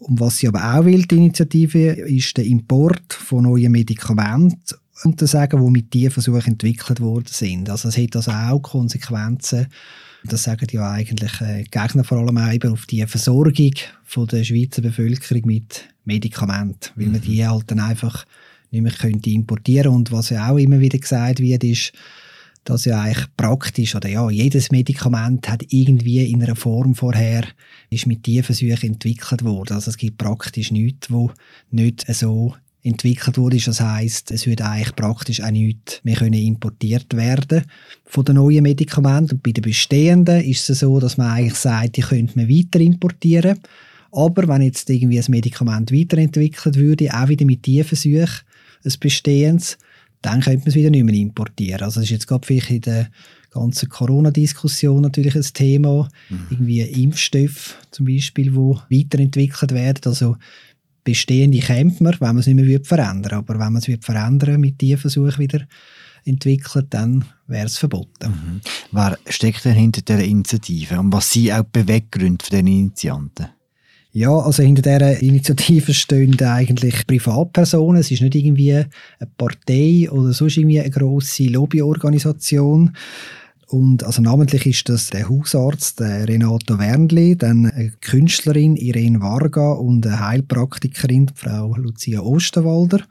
Und 0.00 0.18
was 0.18 0.38
sie 0.38 0.48
aber 0.48 0.74
auch 0.74 0.84
will, 0.86 1.02
die 1.02 1.16
Initiative, 1.16 1.90
ist 1.90 2.36
der 2.36 2.46
Import 2.46 3.12
von 3.12 3.44
neuen 3.44 3.70
Medikamenten 3.70 4.58
untersagen, 5.04 5.62
die 5.64 5.70
mit 5.70 5.90
Tierversuchen 5.90 6.52
entwickelt 6.52 7.00
worden 7.00 7.28
sind. 7.28 7.68
Also 7.68 7.88
es 7.88 7.98
hat 7.98 8.16
also 8.16 8.30
auch 8.30 8.60
Konsequenzen, 8.60 9.66
das 10.24 10.42
sagen 10.42 10.66
ja 10.70 10.90
eigentlich 10.90 11.40
äh, 11.40 11.64
Gegner 11.70 12.04
vor 12.04 12.18
allem 12.18 12.36
auch 12.36 12.52
eben 12.52 12.72
auf 12.72 12.86
die 12.86 13.06
Versorgung 13.06 13.72
von 14.04 14.26
der 14.26 14.44
Schweizer 14.44 14.82
Bevölkerung 14.82 15.42
mit 15.46 15.88
Medikamenten, 16.04 16.90
weil 16.96 17.06
man 17.06 17.20
mhm. 17.20 17.24
die 17.24 17.46
halt 17.46 17.70
dann 17.70 17.80
einfach 17.80 18.26
nicht 18.70 18.82
mehr 18.82 18.92
könnte 18.92 19.30
importieren 19.30 19.94
Und 19.94 20.12
was 20.12 20.30
ja 20.30 20.50
auch 20.50 20.58
immer 20.58 20.80
wieder 20.80 20.98
gesagt 20.98 21.40
wird, 21.40 21.64
ist, 21.64 21.92
dass 22.64 22.84
ja 22.84 23.00
eigentlich 23.00 23.26
praktisch 23.36 23.94
oder 23.94 24.08
ja, 24.08 24.28
jedes 24.30 24.70
Medikament 24.70 25.48
hat 25.48 25.64
irgendwie 25.68 26.30
in 26.30 26.42
einer 26.42 26.56
Form 26.56 26.94
vorher 26.94 27.44
ist 27.88 28.06
mit 28.06 28.22
Tierversuchen 28.22 28.90
entwickelt 28.90 29.44
worden. 29.44 29.74
Also 29.74 29.90
es 29.90 29.96
gibt 29.96 30.18
praktisch 30.18 30.70
nichts, 30.70 31.10
wo 31.10 31.32
nicht 31.70 32.04
so 32.14 32.54
entwickelt 32.82 33.36
wurde. 33.36 33.58
Das 33.58 33.80
heißt, 33.80 34.30
es 34.30 34.46
würde 34.46 34.64
eigentlich 34.64 34.94
praktisch 34.96 35.42
auch 35.42 35.50
nichts 35.50 36.00
mehr 36.02 36.16
können 36.16 36.34
importiert 36.34 37.14
werden 37.14 37.64
von 38.04 38.24
den 38.24 38.36
neuen 38.36 38.62
Medikamenten. 38.62 39.36
Und 39.36 39.42
bei 39.42 39.52
den 39.52 39.62
bestehenden 39.62 40.42
ist 40.42 40.70
es 40.70 40.80
so, 40.80 40.98
dass 40.98 41.16
man 41.16 41.30
eigentlich 41.30 41.56
sagt, 41.56 41.96
die 41.96 42.02
könnte 42.02 42.38
man 42.38 42.48
weiter 42.48 42.80
importieren. 42.80 43.58
Aber 44.12 44.48
wenn 44.48 44.62
jetzt 44.62 44.90
irgendwie 44.90 45.18
ein 45.18 45.24
Medikament 45.28 45.92
weiterentwickelt 45.92 46.76
würde, 46.76 47.14
auch 47.14 47.28
wieder 47.28 47.44
mit 47.44 47.62
Tierversuchen, 47.62 48.40
ein 48.84 48.92
bestehendes, 48.98 49.78
dann 50.22 50.40
könnte 50.40 50.60
man 50.60 50.68
es 50.68 50.74
wieder 50.74 50.90
nicht 50.90 51.04
mehr 51.04 51.14
importieren. 51.14 51.82
Also 51.82 52.00
das 52.00 52.04
ist 52.04 52.10
jetzt 52.10 52.26
gerade 52.26 52.46
vielleicht 52.46 52.70
in 52.70 52.80
der 52.82 53.10
ganzen 53.50 53.88
Corona-Diskussion 53.88 55.02
natürlich 55.02 55.34
ein 55.34 55.42
Thema. 55.42 56.08
Mhm. 56.28 56.46
Irgendwie 56.50 56.80
Impfstoffe 56.80 57.76
zum 57.90 58.06
Beispiel, 58.06 58.50
die 58.50 59.04
weiterentwickelt 59.04 59.72
werden. 59.72 60.02
Also 60.04 60.36
bestehende 61.04 61.58
kämpft 61.58 62.00
man, 62.00 62.14
wenn 62.20 62.28
man 62.28 62.38
es 62.38 62.46
nicht 62.46 62.56
mehr 62.56 62.80
verändern 62.82 63.38
Aber 63.38 63.54
wenn 63.54 63.72
man 63.72 63.82
es 63.82 64.04
verändern 64.04 64.60
mit 64.60 64.78
Tierversuchen 64.78 65.38
wieder 65.38 65.66
entwickelt, 66.24 66.86
dann 66.90 67.24
wäre 67.46 67.66
es 67.66 67.78
verboten. 67.78 68.28
Mhm. 68.28 68.60
Wer 68.92 69.18
steckt 69.26 69.64
denn 69.64 69.74
hinter 69.74 70.02
dieser 70.02 70.22
Initiative 70.22 70.98
und 71.00 71.12
was 71.12 71.32
sind 71.32 71.52
auch 71.52 71.62
die 71.62 71.80
Beweggründe 71.80 72.44
für 72.44 72.50
diese 72.50 72.68
Initianten? 72.68 73.48
Ja, 74.12 74.36
also 74.36 74.64
hinter 74.64 74.82
dieser 74.82 75.22
Initiative 75.22 75.94
stehen 75.94 76.40
eigentlich 76.40 77.06
Privatpersonen. 77.06 78.00
Es 78.00 78.10
ist 78.10 78.22
nicht 78.22 78.34
irgendwie 78.34 78.74
eine 78.74 78.88
Partei 79.36 80.10
oder 80.10 80.32
sonst 80.32 80.56
irgendwie 80.56 80.80
eine 80.80 80.90
grosse 80.90 81.44
Lobbyorganisation. 81.44 82.96
Und 83.68 84.02
also 84.02 84.20
namentlich 84.20 84.66
ist 84.66 84.88
das 84.88 85.10
der 85.10 85.28
Hausarzt 85.28 86.00
Renato 86.00 86.76
Wernli, 86.76 87.36
dann 87.36 87.66
eine 87.66 87.92
Künstlerin 88.00 88.74
Irene 88.74 89.20
Varga 89.20 89.74
und 89.74 90.04
eine 90.04 90.18
Heilpraktikerin 90.18 91.30
Frau 91.32 91.76
Lucia 91.76 92.20
Osterwalder. 92.20 93.02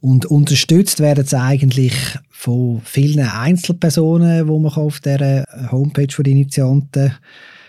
Und 0.00 0.26
unterstützt 0.26 0.98
werden 0.98 1.24
sie 1.24 1.38
eigentlich 1.38 1.94
von 2.30 2.82
vielen 2.84 3.20
Einzelpersonen, 3.20 4.44
die 4.48 4.52
man 4.52 4.72
auf 4.72 4.98
der 4.98 5.46
Homepage 5.70 6.08
der 6.08 6.32
Initianten 6.32 7.12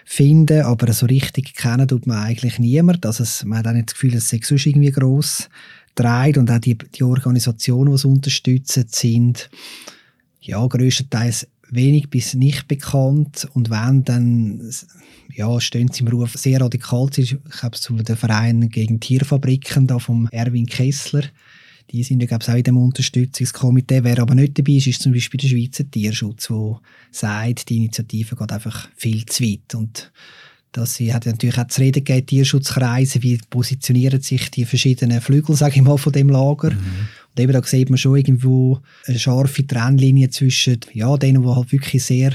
finden, 0.05 0.61
aber 0.61 0.91
so 0.93 1.05
richtig 1.05 1.55
kennen 1.55 1.87
tut 1.87 2.07
man 2.07 2.17
eigentlich 2.17 2.59
niemand. 2.59 3.05
Also 3.05 3.23
es, 3.23 3.43
man 3.43 3.59
hat 3.59 3.67
auch 3.67 3.73
nicht 3.73 3.87
das 3.87 3.93
Gefühl, 3.93 4.15
es 4.15 4.29
sei 4.29 4.39
sonst 4.43 4.65
irgendwie 4.65 4.91
gross 4.91 5.49
dreht 5.95 6.37
und 6.37 6.49
auch 6.49 6.59
die, 6.59 6.77
die 6.77 7.03
Organisationen, 7.03 7.91
die 7.91 7.95
es 7.95 8.05
unterstützen, 8.05 8.85
sind 8.89 9.49
ja 10.41 10.65
größtenteils 10.65 11.47
wenig 11.69 12.09
bis 12.09 12.33
nicht 12.33 12.67
bekannt 12.67 13.47
und 13.53 13.69
wenn 13.69 14.03
dann 14.03 14.71
ja, 15.35 15.59
stehen 15.59 15.89
sie 15.91 16.01
im 16.01 16.09
Ruf 16.09 16.33
sehr 16.33 16.61
radikal. 16.61 17.09
Ich 17.17 17.35
habe 17.61 17.77
zu 17.77 17.95
den 17.95 18.15
Verein 18.15 18.69
gegen 18.69 18.99
Tierfabriken 18.99 19.87
da 19.87 19.99
vom 19.99 20.27
Erwin 20.31 20.67
Kessler 20.67 21.23
die 21.91 22.03
sind 22.03 22.21
ja, 22.21 22.27
glaube 22.27 22.43
ich, 22.43 22.49
auch 22.49 22.55
in 22.55 22.63
dem 22.63 22.77
Unterstützungskomitee. 22.77 24.03
Wer 24.03 24.19
aber 24.19 24.35
nicht 24.35 24.57
dabei 24.57 24.73
ist, 24.73 24.87
ist 24.87 25.01
zum 25.01 25.13
Beispiel 25.13 25.39
der 25.39 25.47
Schweizer 25.47 25.89
Tierschutz, 25.89 26.47
der 26.47 26.79
sagt, 27.11 27.69
die 27.69 27.77
Initiative 27.77 28.35
geht 28.35 28.51
einfach 28.51 28.89
viel 28.95 29.25
zu 29.25 29.43
weit. 29.43 29.75
Und 29.75 30.11
das 30.71 30.95
sie 30.95 31.13
hat 31.13 31.25
natürlich 31.25 31.57
auch 31.57 31.67
zu 31.67 31.81
reden 31.81 32.03
gegeben, 32.03 32.25
Tierschutzkreise, 32.25 33.21
wie 33.21 33.39
positionieren 33.49 34.21
sich 34.21 34.49
die 34.49 34.65
verschiedenen 34.65 35.21
Flügel, 35.21 35.55
sage 35.55 35.75
ich 35.75 35.81
mal, 35.83 35.97
von 35.97 36.11
dem 36.11 36.29
Lager. 36.29 36.71
Mhm. 36.71 37.07
Und 37.29 37.39
eben 37.39 37.53
da 37.53 37.63
sieht 37.63 37.89
man 37.89 37.97
schon 37.97 38.17
irgendwo 38.17 38.79
eine 39.05 39.19
scharfe 39.19 39.65
Trennlinie 39.65 40.29
zwischen 40.29 40.79
ja, 40.93 41.15
denen, 41.17 41.43
die 41.43 41.49
halt 41.49 41.71
wirklich 41.71 42.03
sehr 42.03 42.33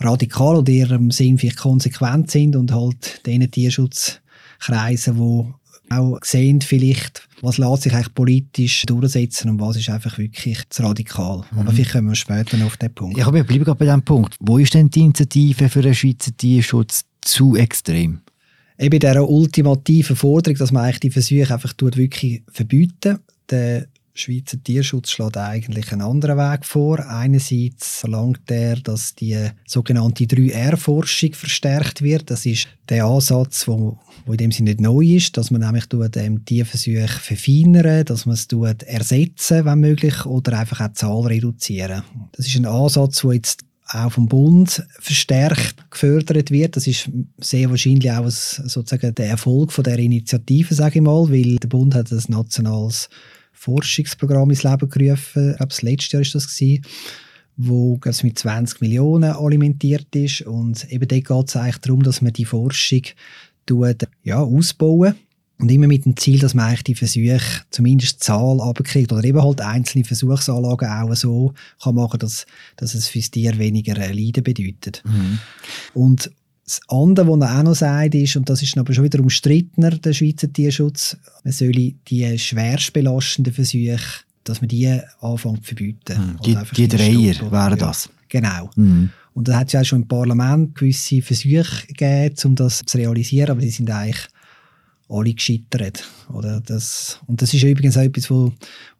radikal 0.00 0.56
oder 0.56 0.72
ihrem 0.72 1.10
Sinn 1.10 1.38
vielleicht 1.38 1.58
konsequent 1.58 2.30
sind 2.30 2.56
und 2.56 2.72
halt 2.72 3.24
denen 3.26 3.50
Tierschutzkreisen, 3.50 5.16
die 5.16 5.54
auch 5.90 6.18
sehen 6.22 6.60
vielleicht, 6.60 7.28
was 7.40 7.58
lässt 7.58 7.82
sich 7.82 7.92
eigentlich 7.92 8.14
politisch 8.14 8.82
durchsetzen 8.86 9.50
und 9.50 9.60
was 9.60 9.76
ist 9.76 9.90
einfach 9.90 10.18
wirklich 10.18 10.58
zu 10.70 10.82
radikal. 10.82 11.44
Mhm. 11.50 11.58
Aber 11.60 11.72
vielleicht 11.72 11.92
kommen 11.92 12.08
wir 12.08 12.14
später 12.14 12.56
noch 12.56 12.66
auf 12.66 12.76
den 12.76 12.92
Punkt. 12.92 13.16
Ja, 13.16 13.26
ich 13.26 13.46
bleibe 13.46 13.64
gerade 13.64 13.78
bei 13.78 13.84
diesem 13.84 14.02
Punkt. 14.02 14.36
Wo 14.40 14.58
ist 14.58 14.74
denn 14.74 14.90
die 14.90 15.00
Initiative 15.00 15.68
für 15.68 15.82
den 15.82 15.94
Schweizer 15.94 16.36
Tierschutz 16.36 17.04
zu 17.20 17.56
extrem? 17.56 18.20
Eben 18.78 18.98
dieser 18.98 19.28
ultimativen 19.28 20.14
Forderung, 20.14 20.58
dass 20.58 20.72
man 20.72 20.84
eigentlich 20.84 21.00
die 21.00 21.10
Versuche 21.10 21.52
einfach 21.52 21.74
wirklich 21.78 22.42
verbieten. 22.48 23.18
Der 23.50 23.86
Schweizer 24.20 24.62
Tierschutz 24.62 25.10
schlägt 25.10 25.36
eigentlich 25.36 25.92
einen 25.92 26.02
anderen 26.02 26.38
Weg 26.38 26.64
vor. 26.64 26.98
Einerseits 27.06 28.00
verlangt 28.00 28.50
er, 28.50 28.76
dass 28.76 29.14
die 29.14 29.38
sogenannte 29.66 30.24
3R-Forschung 30.24 31.34
verstärkt 31.34 32.02
wird. 32.02 32.30
Das 32.30 32.44
ist 32.46 32.68
der 32.88 33.04
Ansatz, 33.04 33.68
wo 33.68 33.98
in 34.26 34.36
dem 34.36 34.52
Sinne 34.52 34.70
nicht 34.70 34.80
neu 34.80 35.04
ist, 35.04 35.36
dass 35.36 35.50
man 35.50 35.60
nämlich 35.60 35.84
ähm, 36.16 36.44
Tierversuche 36.44 37.08
verfeinern, 37.08 38.04
dass 38.04 38.26
man 38.26 38.34
es 38.34 38.46
ersetzen, 38.86 39.64
wenn 39.64 39.80
möglich, 39.80 40.26
oder 40.26 40.58
einfach 40.58 40.80
auch 40.80 40.88
die 40.88 40.94
Zahl 40.94 41.26
reduzieren. 41.26 42.02
Das 42.32 42.46
ist 42.46 42.56
ein 42.56 42.66
Ansatz, 42.66 43.22
der 43.22 43.32
jetzt 43.34 43.64
auch 43.90 44.12
vom 44.12 44.28
Bund 44.28 44.84
verstärkt 44.98 45.90
gefördert 45.90 46.50
wird. 46.50 46.76
Das 46.76 46.86
ist 46.86 47.10
sehr 47.38 47.70
wahrscheinlich 47.70 48.10
auch 48.10 48.28
sozusagen 48.28 49.14
der 49.14 49.28
Erfolg 49.28 49.72
von 49.72 49.84
der 49.84 49.98
Initiative, 49.98 50.74
sage 50.74 50.98
ich 50.98 51.04
mal, 51.04 51.30
weil 51.30 51.56
der 51.56 51.68
Bund 51.68 51.94
hat 51.94 52.12
ein 52.12 52.22
nationales 52.28 53.08
Forschungsprogramm 53.58 54.50
ins 54.50 54.62
Leben 54.62 54.88
gerufen. 54.88 55.50
Ich 55.50 55.56
glaube, 55.56 55.68
das 55.68 55.82
letzte 55.82 56.16
Jahr 56.16 56.24
war 56.24 56.32
das 56.32 56.56
gewesen, 56.56 56.84
wo 57.56 57.98
es 58.04 58.22
mit 58.22 58.38
20 58.38 58.80
Millionen 58.80 59.32
alimentiert 59.32 60.14
ist 60.14 60.42
und 60.42 60.90
eben 60.92 61.08
dort 61.08 61.24
geht 61.24 61.48
es 61.48 61.56
eigentlich 61.56 61.78
darum, 61.78 62.02
dass 62.02 62.22
man 62.22 62.32
die 62.32 62.44
Forschung 62.44 63.02
tut, 63.66 64.06
ja, 64.22 64.38
ausbauen 64.38 65.14
und 65.58 65.70
immer 65.70 65.88
mit 65.88 66.04
dem 66.04 66.16
Ziel, 66.16 66.38
dass 66.38 66.54
man 66.54 66.66
eigentlich 66.66 66.84
die 66.84 66.94
Versuche 66.94 67.40
zumindest 67.70 68.20
die 68.20 68.26
Zahl 68.26 68.60
abkriegt 68.60 69.12
oder 69.12 69.24
eben 69.24 69.42
halt 69.42 69.60
einzelne 69.60 70.04
Versuchsanlagen 70.04 70.88
auch 70.88 71.14
so 71.16 71.52
kann 71.82 71.96
machen, 71.96 72.20
dass, 72.20 72.46
dass 72.76 72.94
es 72.94 73.08
fürs 73.08 73.32
Tier 73.32 73.58
weniger 73.58 73.94
Leiden 73.96 74.44
bedeutet. 74.44 75.02
Mhm. 75.04 75.40
Und 75.94 76.30
das 76.68 76.80
andere, 76.88 77.28
was 77.28 77.40
er 77.40 77.58
auch 77.58 77.62
noch 77.62 77.74
sagt, 77.74 78.14
ist, 78.14 78.36
und 78.36 78.48
das 78.48 78.62
ist 78.62 78.76
aber 78.76 78.92
schon 78.92 79.04
wieder 79.04 79.20
umstrittener, 79.20 79.90
der 79.90 80.12
Schweizer 80.12 80.52
Tierschutz, 80.52 81.16
man 81.42 81.52
solle 81.52 81.94
die 82.08 82.38
schwerst 82.38 82.92
belastenden 82.92 83.54
Versuche, 83.54 84.24
dass 84.44 84.60
man 84.60 84.68
die 84.68 85.00
anfängt 85.20 85.64
zu 85.64 85.74
verbieten. 85.74 86.36
Mhm. 86.38 86.42
Die, 86.44 86.58
die 86.76 86.88
Dreier 86.88 87.50
wären 87.50 87.78
das. 87.78 88.10
Genau. 88.28 88.70
Mhm. 88.76 89.10
Und 89.34 89.48
da 89.48 89.56
hat 89.58 89.68
es 89.68 89.72
ja 89.72 89.80
auch 89.80 89.84
schon 89.84 90.02
im 90.02 90.08
Parlament 90.08 90.74
gewisse 90.74 91.22
Versuche 91.22 91.86
gegeben, 91.86 92.34
um 92.44 92.54
das 92.54 92.82
zu 92.84 92.98
realisieren, 92.98 93.50
aber 93.50 93.60
die 93.60 93.70
sind 93.70 93.90
eigentlich 93.90 94.26
alle 95.08 95.32
gescheitert. 95.32 96.04
Oder 96.32 96.60
das, 96.60 97.20
und 97.26 97.40
das 97.40 97.54
ist 97.54 97.62
übrigens 97.62 97.96
auch 97.96 98.02
etwas, 98.02 98.30
wo 98.30 98.52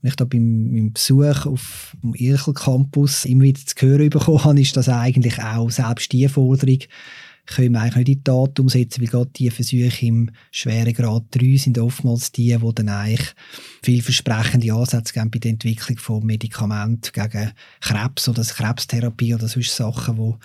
ich 0.02 0.16
da 0.16 0.24
beim, 0.24 0.72
beim 0.72 0.92
Besuch 0.92 1.44
auf 1.44 1.96
dem 2.02 2.14
Irchel 2.14 2.54
Campus 2.54 3.24
immer 3.26 3.44
wieder 3.44 3.60
zu 3.64 3.74
hören 3.78 4.08
bekommen 4.08 4.44
habe, 4.44 4.60
ist, 4.60 4.76
dass 4.76 4.88
eigentlich 4.88 5.38
auch 5.42 5.70
selbst 5.70 6.12
die 6.12 6.28
Forderung 6.28 6.78
können 7.48 7.72
wir 7.72 7.80
eigentlich 7.80 7.96
nicht 7.96 8.08
in 8.08 8.14
die 8.14 8.24
Tat 8.24 8.60
umsetzen, 8.60 9.00
weil 9.00 9.08
gerade 9.08 9.30
die 9.34 9.50
Versuche 9.50 10.06
im 10.06 10.30
schweren 10.50 10.92
Grad 10.92 11.24
3 11.30 11.56
sind 11.56 11.78
oftmals 11.78 12.30
die, 12.32 12.56
die 12.56 12.74
dann 12.74 12.88
eigentlich 12.88 13.34
vielversprechende 13.82 14.72
Ansätze 14.72 15.14
geben 15.14 15.30
bei 15.30 15.38
der 15.38 15.52
Entwicklung 15.52 15.98
von 15.98 16.26
Medikamenten 16.26 17.10
gegen 17.12 17.52
Krebs 17.80 18.28
oder 18.28 18.42
Krebstherapie 18.42 19.34
oder 19.34 19.48
solche 19.48 19.70
Sachen, 19.70 20.36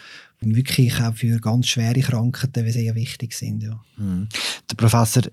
die 0.41 0.55
wirklich 0.55 0.99
auch 1.01 1.13
für 1.13 1.39
ganz 1.39 1.67
schwere 1.67 1.99
Krankheiten 1.99 2.71
sehr 2.71 2.95
wichtig 2.95 3.33
sind. 3.33 3.63
Ja. 3.63 3.83
Mhm. 3.97 4.29
Der 4.71 4.75
Professor 4.75 5.23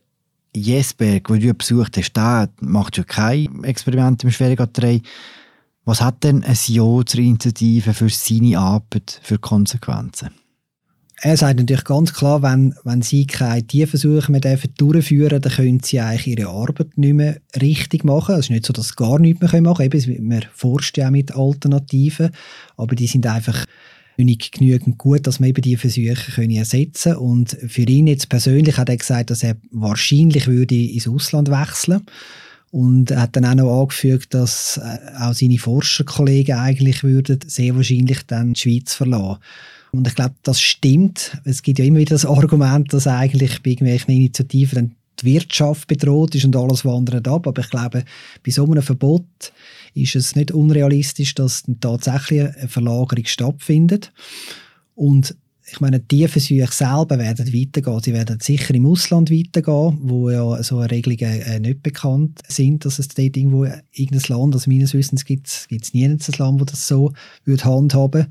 Jesberg, 0.55 1.29
den 1.29 1.41
du 1.41 1.55
besucht 1.55 1.97
hast, 1.97 2.13
der 2.13 2.51
macht 2.61 2.97
ja 2.97 3.05
kein 3.05 3.63
Experiment 3.63 4.25
im 4.25 4.33
Schweregrad 4.33 4.77
3. 4.77 5.01
Was 5.85 6.01
hat 6.01 6.25
denn 6.25 6.43
ein 6.43 6.59
Ja 6.67 7.03
zur 7.07 7.21
Initiative 7.21 7.95
für 7.95 8.09
seine 8.09 8.59
Arbeit 8.59 9.21
für 9.23 9.39
Konsequenzen? 9.39 10.31
Er 11.23 11.37
sagt 11.37 11.59
natürlich 11.59 11.85
ganz 11.85 12.15
klar, 12.15 12.43
wenn, 12.43 12.75
wenn 12.85 13.03
sie 13.03 13.27
keine 13.27 13.63
Tierversuche 13.63 14.33
mehr 14.33 14.41
durchführen 14.41 15.29
dürfen, 15.29 15.43
dann 15.43 15.53
können 15.53 15.81
sie 15.83 16.01
eigentlich 16.01 16.39
ihre 16.39 16.49
Arbeit 16.49 16.97
nicht 16.97 17.13
mehr 17.13 17.37
richtig 17.61 18.05
machen. 18.05 18.37
Es 18.37 18.47
ist 18.47 18.51
nicht 18.51 18.65
so, 18.65 18.73
dass 18.73 18.89
sie 18.89 18.97
gar 18.97 19.19
nichts 19.19 19.41
mehr 19.41 19.61
machen 19.61 19.91
können. 19.91 20.05
Eben, 20.05 20.29
man 20.29 20.45
forscht 20.55 20.97
ja 20.97 21.09
auch 21.09 21.11
mit 21.11 21.35
Alternativen, 21.35 22.31
aber 22.79 22.95
die 22.95 23.07
sind 23.07 23.27
einfach 23.27 23.67
nicht 24.17 24.53
genügend 24.53 24.97
gut, 24.99 25.27
dass 25.27 25.41
man 25.41 25.51
eben 25.51 25.63
die 25.63 25.77
Versuche 25.77 26.33
können 26.35 26.53
ersetzen 26.53 27.13
können. 27.13 27.25
Und 27.25 27.57
für 27.69 27.83
ihn 27.83 28.07
jetzt 28.07 28.31
persönlich 28.31 28.79
hat 28.79 28.89
er 28.89 28.97
gesagt, 28.97 29.31
dass 29.31 29.43
er 29.43 29.57
wahrscheinlich 29.71 30.47
würde 30.47 30.75
ins 30.75 31.09
Ausland 31.09 31.51
wechseln 31.51 32.03
und 32.71 33.11
er 33.11 33.23
hat 33.23 33.37
dann 33.37 33.45
auch 33.45 33.55
noch 33.55 33.81
angefügt, 33.83 34.33
dass 34.33 34.79
äh, 34.79 34.99
auch 35.19 35.35
seine 35.35 35.59
Forscherkollegen 35.59 36.57
eigentlich 36.57 37.03
würden 37.03 37.41
sehr 37.47 37.75
wahrscheinlich 37.75 38.23
dann 38.27 38.53
die 38.53 38.61
Schweiz 38.61 38.95
verlassen 38.95 39.41
und 39.93 40.07
ich 40.07 40.15
glaube, 40.15 40.35
das 40.43 40.61
stimmt. 40.61 41.39
Es 41.45 41.63
gibt 41.63 41.79
ja 41.79 41.85
immer 41.85 41.99
wieder 41.99 42.15
das 42.15 42.27
Argument, 42.27 42.93
dass 42.93 43.07
eigentlich 43.07 43.63
bei 43.63 43.71
irgendwelchen 43.71 44.15
Initiativen 44.15 44.75
dann 44.77 44.97
die 45.21 45.35
Wirtschaft 45.35 45.89
bedroht 45.89 46.35
ist 46.35 46.45
und 46.45 46.57
alles 46.57 46.85
wandert 46.85 47.27
ab. 47.29 47.47
Aber 47.47 47.61
ich 47.61 47.71
glaube, 47.71 48.05
bei 48.45 48.51
so 48.51 48.65
einem 48.65 48.83
Verbot 48.83 49.53
ist 49.95 50.17
es 50.17 50.37
nicht 50.37 50.53
unrealistisch, 50.53 51.35
dass 51.35 51.65
tatsächlich 51.81 52.43
eine 52.43 52.69
Verlagerung 52.69 53.27
stattfindet. 53.27 54.13
Und 54.95 55.37
ich 55.73 55.81
meine, 55.81 56.01
die 56.01 56.27
Versuche 56.27 56.73
selber 56.73 57.19
werden 57.19 57.53
weitergehen. 57.53 58.01
Sie 58.03 58.13
werden 58.13 58.41
sicher 58.41 58.75
im 58.75 58.87
Ausland 58.87 59.31
weitergehen, 59.31 59.99
wo 60.03 60.31
ja 60.31 60.63
so 60.63 60.81
Regelungen 60.81 61.43
äh, 61.43 61.61
nicht 61.61 61.83
bekannt 61.83 62.41
sind, 62.49 62.85
dass 62.85 62.99
es 62.99 63.09
dort 63.09 63.37
irgendwo 63.37 63.67
irgendein 63.93 64.37
Land, 64.37 64.55
also 64.55 64.71
meines 64.71 64.95
Wissens 64.95 65.25
gibt 65.25 65.47
es 65.47 65.95
nie 65.95 66.05
ein 66.05 66.19
Land, 66.39 66.61
wo 66.61 66.65
das 66.65 66.89
so 66.89 67.13
würde 67.45 67.65
handhaben 67.65 68.27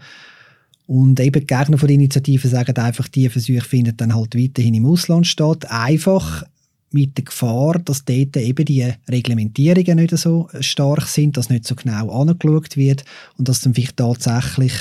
und 0.90 1.20
eben 1.20 1.42
die 1.42 1.46
Gegner 1.46 1.78
von 1.78 1.86
der 1.86 1.94
Initiative 1.94 2.48
sagen 2.48 2.76
einfach, 2.76 3.08
die 3.10 3.30
Versuche 3.30 3.62
finden 3.62 3.96
dann 3.96 4.16
halt 4.16 4.36
weiterhin 4.36 4.74
im 4.74 4.88
Ausland 4.88 5.28
statt. 5.28 5.70
Einfach 5.70 6.44
mit 6.90 7.16
der 7.16 7.26
Gefahr, 7.26 7.78
dass 7.78 8.06
dort 8.06 8.36
eben 8.36 8.66
die 8.66 8.92
Reglementierungen 9.08 9.98
nicht 9.98 10.18
so 10.18 10.50
stark 10.62 11.06
sind, 11.06 11.38
dass 11.38 11.52
nicht 11.52 11.68
so 11.68 11.76
genau 11.76 12.10
angeschaut 12.10 12.76
wird 12.76 13.06
und 13.38 13.48
dass 13.48 13.62
dann 13.62 13.76
vielleicht 13.76 13.98
tatsächlich 13.98 14.74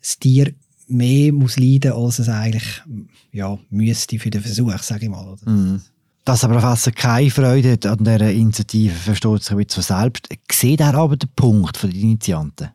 das 0.00 0.20
Tier 0.20 0.52
mehr 0.86 1.32
muss 1.32 1.58
leiden, 1.58 1.90
als 1.90 2.20
es 2.20 2.28
eigentlich 2.28 2.80
ja, 3.32 3.58
müsste 3.68 4.20
für 4.20 4.30
den 4.30 4.42
Versuch, 4.42 4.78
sage 4.78 5.06
ich 5.06 5.10
mal. 5.10 5.34
Mhm. 5.44 5.80
Dass 6.24 6.44
aber 6.44 6.60
Professor 6.60 6.92
keine 6.92 7.30
Freude 7.30 7.72
hat 7.72 7.86
an 7.86 7.98
dieser 7.98 8.30
Initiative, 8.30 8.94
versteht 8.94 9.42
sich 9.42 9.50
ein 9.50 9.56
bisschen 9.56 9.82
von 9.82 9.82
selbst. 9.82 10.28
Sieht 10.52 10.78
er 10.78 10.94
aber 10.94 11.16
den 11.16 11.30
Punkt 11.34 11.82
der 11.82 11.90
Initianten? 11.90 12.68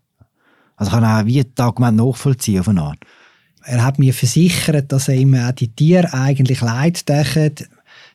Also 0.77 0.91
kann 0.91 1.03
er 1.03 1.21
auch 1.21 1.25
wie 1.25 1.43
das 1.43 1.65
Argument 1.65 1.97
nachvollziehen 1.97 2.61
auf 2.61 2.69
eine 2.69 2.81
Art? 2.81 2.99
Er 3.63 3.83
hat 3.83 3.99
mir 3.99 4.13
versichert, 4.13 4.91
dass 4.91 5.09
er 5.09 5.15
ihm 5.15 5.35
auch 5.35 5.51
die 5.51 5.67
Tiere 5.67 6.13
eigentlich 6.13 6.61
leid 6.61 7.07
denken. 7.09 7.53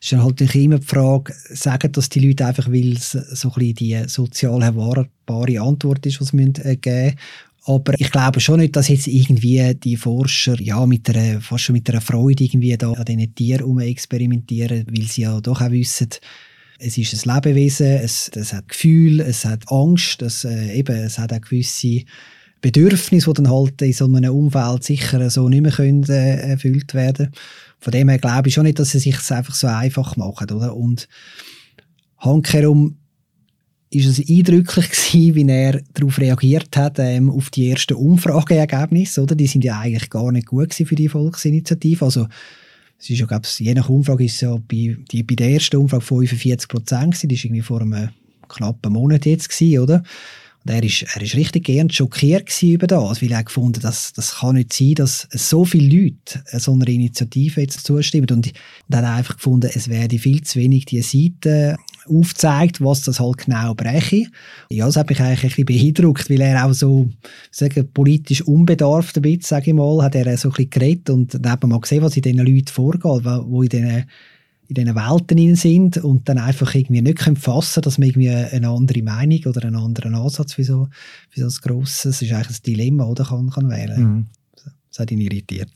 Es 0.00 0.10
ist 0.10 0.18
halt 0.18 0.40
immer 0.54 0.78
die 0.78 0.86
Frage, 0.86 1.34
sagen 1.50 1.92
das 1.92 2.08
die 2.08 2.26
Leute 2.26 2.46
einfach, 2.46 2.68
weil 2.68 2.94
es 2.94 3.10
so 3.10 3.48
ein 3.48 3.54
bisschen 3.54 3.74
die 3.74 4.08
sozial 4.08 4.62
erwartbare 4.62 5.60
Antwort 5.60 6.06
ist, 6.06 6.20
was 6.20 6.28
sie 6.28 6.38
äh, 6.38 6.76
geben 6.76 7.04
müssen, 7.04 7.18
aber 7.64 7.94
ich 8.00 8.10
glaube 8.10 8.40
schon 8.40 8.58
nicht, 8.58 8.74
dass 8.74 8.88
jetzt 8.88 9.06
irgendwie 9.06 9.74
die 9.74 9.96
Forscher 9.96 10.60
ja, 10.60 10.84
mit 10.84 11.08
einer, 11.08 11.40
fast 11.40 11.64
schon 11.64 11.74
mit 11.74 11.88
einer 11.88 12.00
Freude 12.00 12.42
irgendwie 12.42 12.76
da 12.76 12.92
an 12.92 13.04
diesen 13.04 13.34
Tieren 13.34 13.78
experimentieren, 13.78 14.84
weil 14.90 15.06
sie 15.06 15.22
ja 15.22 15.40
doch 15.40 15.60
auch 15.60 15.70
wissen, 15.70 16.08
es 16.78 16.98
ist 16.98 17.24
ein 17.24 17.34
Lebewesen, 17.36 17.86
es, 17.86 18.28
es 18.34 18.52
hat 18.52 18.68
Gefühl, 18.68 19.20
es 19.20 19.44
hat 19.44 19.70
Angst, 19.70 20.22
es, 20.22 20.44
äh, 20.44 20.72
eben, 20.74 20.96
es 20.96 21.18
hat 21.18 21.32
auch 21.32 21.40
gewisse 21.40 22.02
Bedürfnisse, 22.62 23.30
die 23.30 23.42
dann 23.42 23.50
halt 23.50 23.82
in 23.82 23.92
so 23.92 24.06
einem 24.06 24.32
Umfeld 24.32 24.84
sicher 24.84 25.28
so 25.28 25.48
nicht 25.48 25.62
mehr 25.62 25.72
können, 25.72 26.04
äh, 26.04 26.52
erfüllt 26.52 26.94
werden 26.94 27.32
Von 27.80 27.90
dem 27.90 28.08
her 28.08 28.18
glaube 28.18 28.48
ich 28.48 28.54
schon 28.54 28.64
nicht, 28.64 28.78
dass 28.78 28.92
sie 28.92 29.00
sich 29.00 29.30
einfach 29.30 29.54
so 29.54 29.66
einfach 29.66 30.16
machen. 30.16 30.50
Oder? 30.50 30.74
Und 30.74 31.08
handkehrum 32.18 32.96
ist 33.90 34.06
es 34.06 34.30
eindrücklich 34.30 34.90
gewesen, 35.12 35.34
wie 35.34 35.48
er 35.48 35.82
darauf 35.92 36.18
reagiert 36.18 36.74
hat, 36.76 36.98
ähm, 36.98 37.28
auf 37.30 37.50
die 37.50 37.68
ersten 37.68 37.94
Umfrageergebnisse, 37.94 39.22
oder? 39.22 39.34
Die 39.34 39.48
sind 39.48 39.64
ja 39.64 39.80
eigentlich 39.80 40.08
gar 40.08 40.32
nicht 40.32 40.46
gut 40.46 40.72
für 40.72 40.94
die 40.94 41.08
Volksinitiative. 41.08 42.04
Also, 42.04 42.28
es 42.98 43.10
ist 43.10 43.18
ja, 43.18 43.26
glaube 43.26 43.42
ich, 43.44 43.58
je 43.58 43.74
nach 43.74 43.88
Umfrage 43.88 44.24
ist 44.24 44.40
ja 44.40 44.56
bei, 44.56 44.96
die, 45.10 45.24
bei 45.24 45.34
der 45.34 45.50
ersten 45.50 45.76
Umfrage 45.76 46.04
45 46.04 46.68
Prozent 46.68 47.14
gewesen. 47.14 47.28
Die 47.28 47.34
ist 47.34 47.44
irgendwie 47.44 47.62
vor 47.62 47.80
einem 47.80 48.10
knappen 48.48 48.92
Monat 48.92 49.26
jetzt 49.26 49.48
gewesen, 49.48 49.80
oder? 49.80 50.02
Und 50.64 50.70
er 50.72 50.82
ist, 50.82 51.02
er 51.14 51.22
ist 51.22 51.34
richtig 51.34 51.64
gern 51.64 51.90
schockiert 51.90 52.50
über 52.62 52.86
das, 52.86 53.20
weil 53.20 53.32
er 53.32 53.42
gefunden 53.42 53.80
dass 53.80 54.12
das 54.12 54.36
kann 54.36 54.56
nicht 54.56 54.72
sein, 54.72 54.94
dass 54.94 55.26
so 55.32 55.64
viele 55.64 56.02
Leute 56.02 56.42
so 56.58 56.72
einer 56.72 56.88
Initiative 56.88 57.60
jetzt 57.60 57.84
zustimmen. 57.84 58.28
Und, 58.30 58.52
er 58.88 58.98
hat 58.98 59.04
einfach 59.04 59.36
gefunden, 59.36 59.70
es 59.74 59.88
werde 59.88 60.18
viel 60.18 60.42
zu 60.42 60.58
wenig 60.60 60.84
die 60.86 61.02
Seiten 61.02 61.76
aufzeigt, 62.08 62.80
was 62.80 63.02
das 63.02 63.20
halt 63.20 63.38
genau 63.38 63.74
breche. 63.74 64.26
Ja, 64.70 64.86
das 64.86 64.96
hat 64.96 65.08
mich 65.08 65.20
eigentlich 65.20 65.42
ein 65.42 65.64
bisschen 65.64 65.64
beeindruckt, 65.66 66.30
weil 66.30 66.40
er 66.40 66.64
auch 66.64 66.72
so, 66.72 67.08
sagen, 67.50 67.88
politisch 67.92 68.42
unbedarft 68.42 69.16
ein 69.16 69.22
bisschen, 69.22 69.42
sage 69.42 69.70
ich 69.70 69.76
mal, 69.76 70.02
hat 70.02 70.14
er 70.14 70.36
so 70.36 70.48
ein 70.48 70.52
bisschen 70.52 70.70
geredet 70.70 71.10
und 71.10 71.34
dann 71.34 71.52
hat 71.52 71.62
man 71.62 71.70
mal 71.70 71.80
gesehen, 71.80 72.02
was 72.02 72.16
in 72.16 72.22
diesen 72.22 72.38
Leuten 72.38 72.68
vorgeht, 72.68 73.24
wo 73.24 73.62
in 73.62 73.68
diesen 73.68 74.04
in 74.78 74.84
diesen 74.86 74.94
Welten 74.94 75.56
sind 75.56 75.98
und 75.98 76.28
dann 76.28 76.38
einfach 76.38 76.74
irgendwie 76.74 77.02
nicht 77.02 77.18
können 77.18 77.36
fassen 77.36 77.82
dass 77.82 77.98
man 77.98 78.08
irgendwie 78.08 78.30
eine 78.30 78.68
andere 78.68 79.02
Meinung 79.02 79.40
oder 79.46 79.64
einen 79.64 79.76
anderen 79.76 80.14
Ansatz 80.14 80.54
für 80.54 80.64
so, 80.64 80.88
für 81.30 81.40
so 81.40 81.46
ein 81.46 81.62
grosses, 81.62 82.02
das 82.02 82.22
ist 82.22 82.32
eigentlich 82.32 82.58
ein 82.58 82.62
Dilemma, 82.66 83.04
oder, 83.04 83.24
kann, 83.24 83.50
kann 83.50 83.70
wählen. 83.70 84.02
Mhm. 84.02 84.26
Das 84.90 84.98
hat 85.00 85.10
ihn 85.10 85.20
irritiert. 85.20 85.70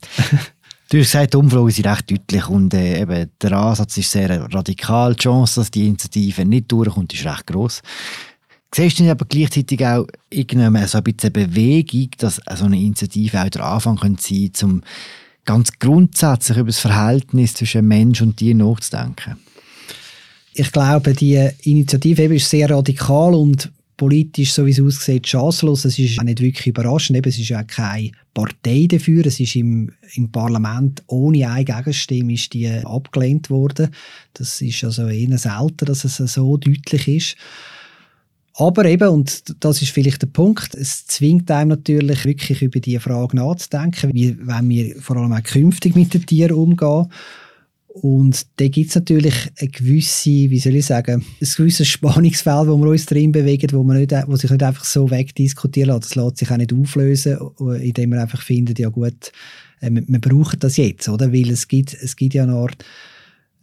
Du 0.89 0.97
hast 0.99 1.11
gesagt, 1.11 1.33
die 1.33 1.37
Umfragen 1.37 1.69
sind 1.69 1.85
recht 1.85 2.11
deutlich 2.11 2.47
und 2.47 2.73
äh, 2.73 3.01
eben 3.01 3.29
der 3.41 3.51
Ansatz 3.51 3.97
ist 3.97 4.09
sehr 4.09 4.29
radikal. 4.53 5.13
Die 5.15 5.23
Chance, 5.23 5.59
dass 5.59 5.69
die 5.69 5.85
Initiative 5.85 6.45
nicht 6.45 6.71
durchkommt, 6.71 7.13
ist 7.13 7.25
recht 7.25 7.45
gross. 7.45 7.81
Siehst 8.73 8.99
du 8.99 9.11
aber 9.11 9.25
gleichzeitig 9.25 9.85
auch 9.85 10.07
irgendeine 10.29 10.87
so 10.87 10.99
ein 10.99 11.03
bisschen 11.03 11.33
Bewegung, 11.33 12.09
dass 12.19 12.39
so 12.55 12.65
eine 12.65 12.79
Initiative 12.79 13.41
auch 13.41 13.49
der 13.49 13.65
Anfang 13.65 13.97
könnte 13.97 14.23
sein 14.23 14.43
könnte, 14.43 14.65
um 14.65 14.81
ganz 15.47 15.71
grundsätzlich 15.79 16.57
über 16.57 16.67
das 16.67 16.79
Verhältnis 16.79 17.55
zwischen 17.55 17.87
Mensch 17.87 18.21
und 18.21 18.37
Tier 18.37 18.53
nachzudenken? 18.53 19.37
Ich 20.53 20.71
glaube, 20.71 21.13
die 21.13 21.49
Initiative 21.63 22.35
ist 22.35 22.49
sehr 22.49 22.69
radikal 22.69 23.33
und 23.33 23.71
politisch, 23.95 24.53
so 24.53 24.65
wie 24.65 24.71
es 24.71 24.81
aussieht, 24.81 25.27
chancenlos. 25.27 25.85
Es 25.85 25.97
ist 25.97 26.19
auch 26.19 26.23
nicht 26.23 26.41
wirklich 26.41 26.67
überraschend. 26.67 27.25
Es 27.25 27.39
ist 27.39 27.49
ja 27.49 27.63
keine 27.63 28.11
Partei 28.33 28.87
dafür. 28.87 29.25
Es 29.25 29.39
ist 29.39 29.55
im, 29.55 29.91
im 30.15 30.31
Parlament 30.31 31.03
ohne 31.07 31.49
eine 31.49 31.65
Gegenstimme 31.65 32.33
ist 32.33 32.53
die 32.53 32.69
abgelehnt 32.69 33.49
worden. 33.49 33.89
Das 34.33 34.61
ist 34.61 34.83
also 34.83 35.07
eher 35.07 35.37
selten, 35.37 35.85
dass 35.85 36.03
es 36.03 36.17
so 36.17 36.57
deutlich 36.57 37.07
ist. 37.07 37.35
Aber 38.59 38.85
eben, 38.85 39.07
und 39.09 39.63
das 39.63 39.83
ist 39.83 39.91
vielleicht 39.91 40.23
der 40.23 40.27
Punkt, 40.27 40.73
es 40.73 41.05
zwingt 41.05 41.51
einem 41.51 41.69
natürlich 41.69 42.25
wirklich 42.25 42.63
über 42.63 42.79
die 42.79 42.97
Frage 42.97 43.35
nachzudenken, 43.35 44.09
wie 44.13 44.35
wenn 44.39 44.67
wir 44.67 44.95
vor 44.99 45.17
allem 45.17 45.31
auch 45.31 45.43
künftig 45.43 45.95
mit 45.95 46.15
den 46.15 46.25
Tieren 46.25 46.55
umgehen. 46.55 47.05
Und 47.87 48.47
da 48.55 48.67
gibt 48.67 48.89
es 48.89 48.95
natürlich 48.95 49.35
eine 49.59 49.69
gewisse, 49.69 50.31
wie 50.31 50.59
soll 50.59 50.75
ich 50.75 50.87
sagen, 50.87 51.23
ein 51.39 51.47
gewisses 51.55 51.87
Spannungsfeld, 51.87 52.67
wo 52.67 52.77
wir 52.77 52.89
uns 52.89 53.05
drin 53.05 53.31
bewegen, 53.31 53.71
wo, 53.73 53.83
man 53.83 53.97
nicht, 53.97 54.11
wo 54.25 54.35
sich 54.35 54.49
nicht 54.49 54.63
einfach 54.63 54.85
so 54.85 55.11
wegdiskutieren 55.11 55.91
lässt. 55.93 56.05
Das 56.05 56.15
lässt 56.15 56.37
sich 56.37 56.49
auch 56.49 56.57
nicht 56.57 56.73
auflösen, 56.73 57.37
indem 57.79 58.09
man 58.09 58.19
einfach 58.19 58.41
findet, 58.41 58.79
ja 58.79 58.89
gut, 58.89 59.31
äh, 59.81 59.91
wir, 59.91 60.03
wir 60.07 60.19
brauchen 60.19 60.59
das 60.59 60.77
jetzt, 60.77 61.09
oder? 61.09 61.31
Weil 61.31 61.51
es 61.51 61.67
gibt, 61.67 61.93
es 61.93 62.15
gibt 62.15 62.33
ja 62.33 62.41
eine 62.41 62.53
Art 62.53 62.83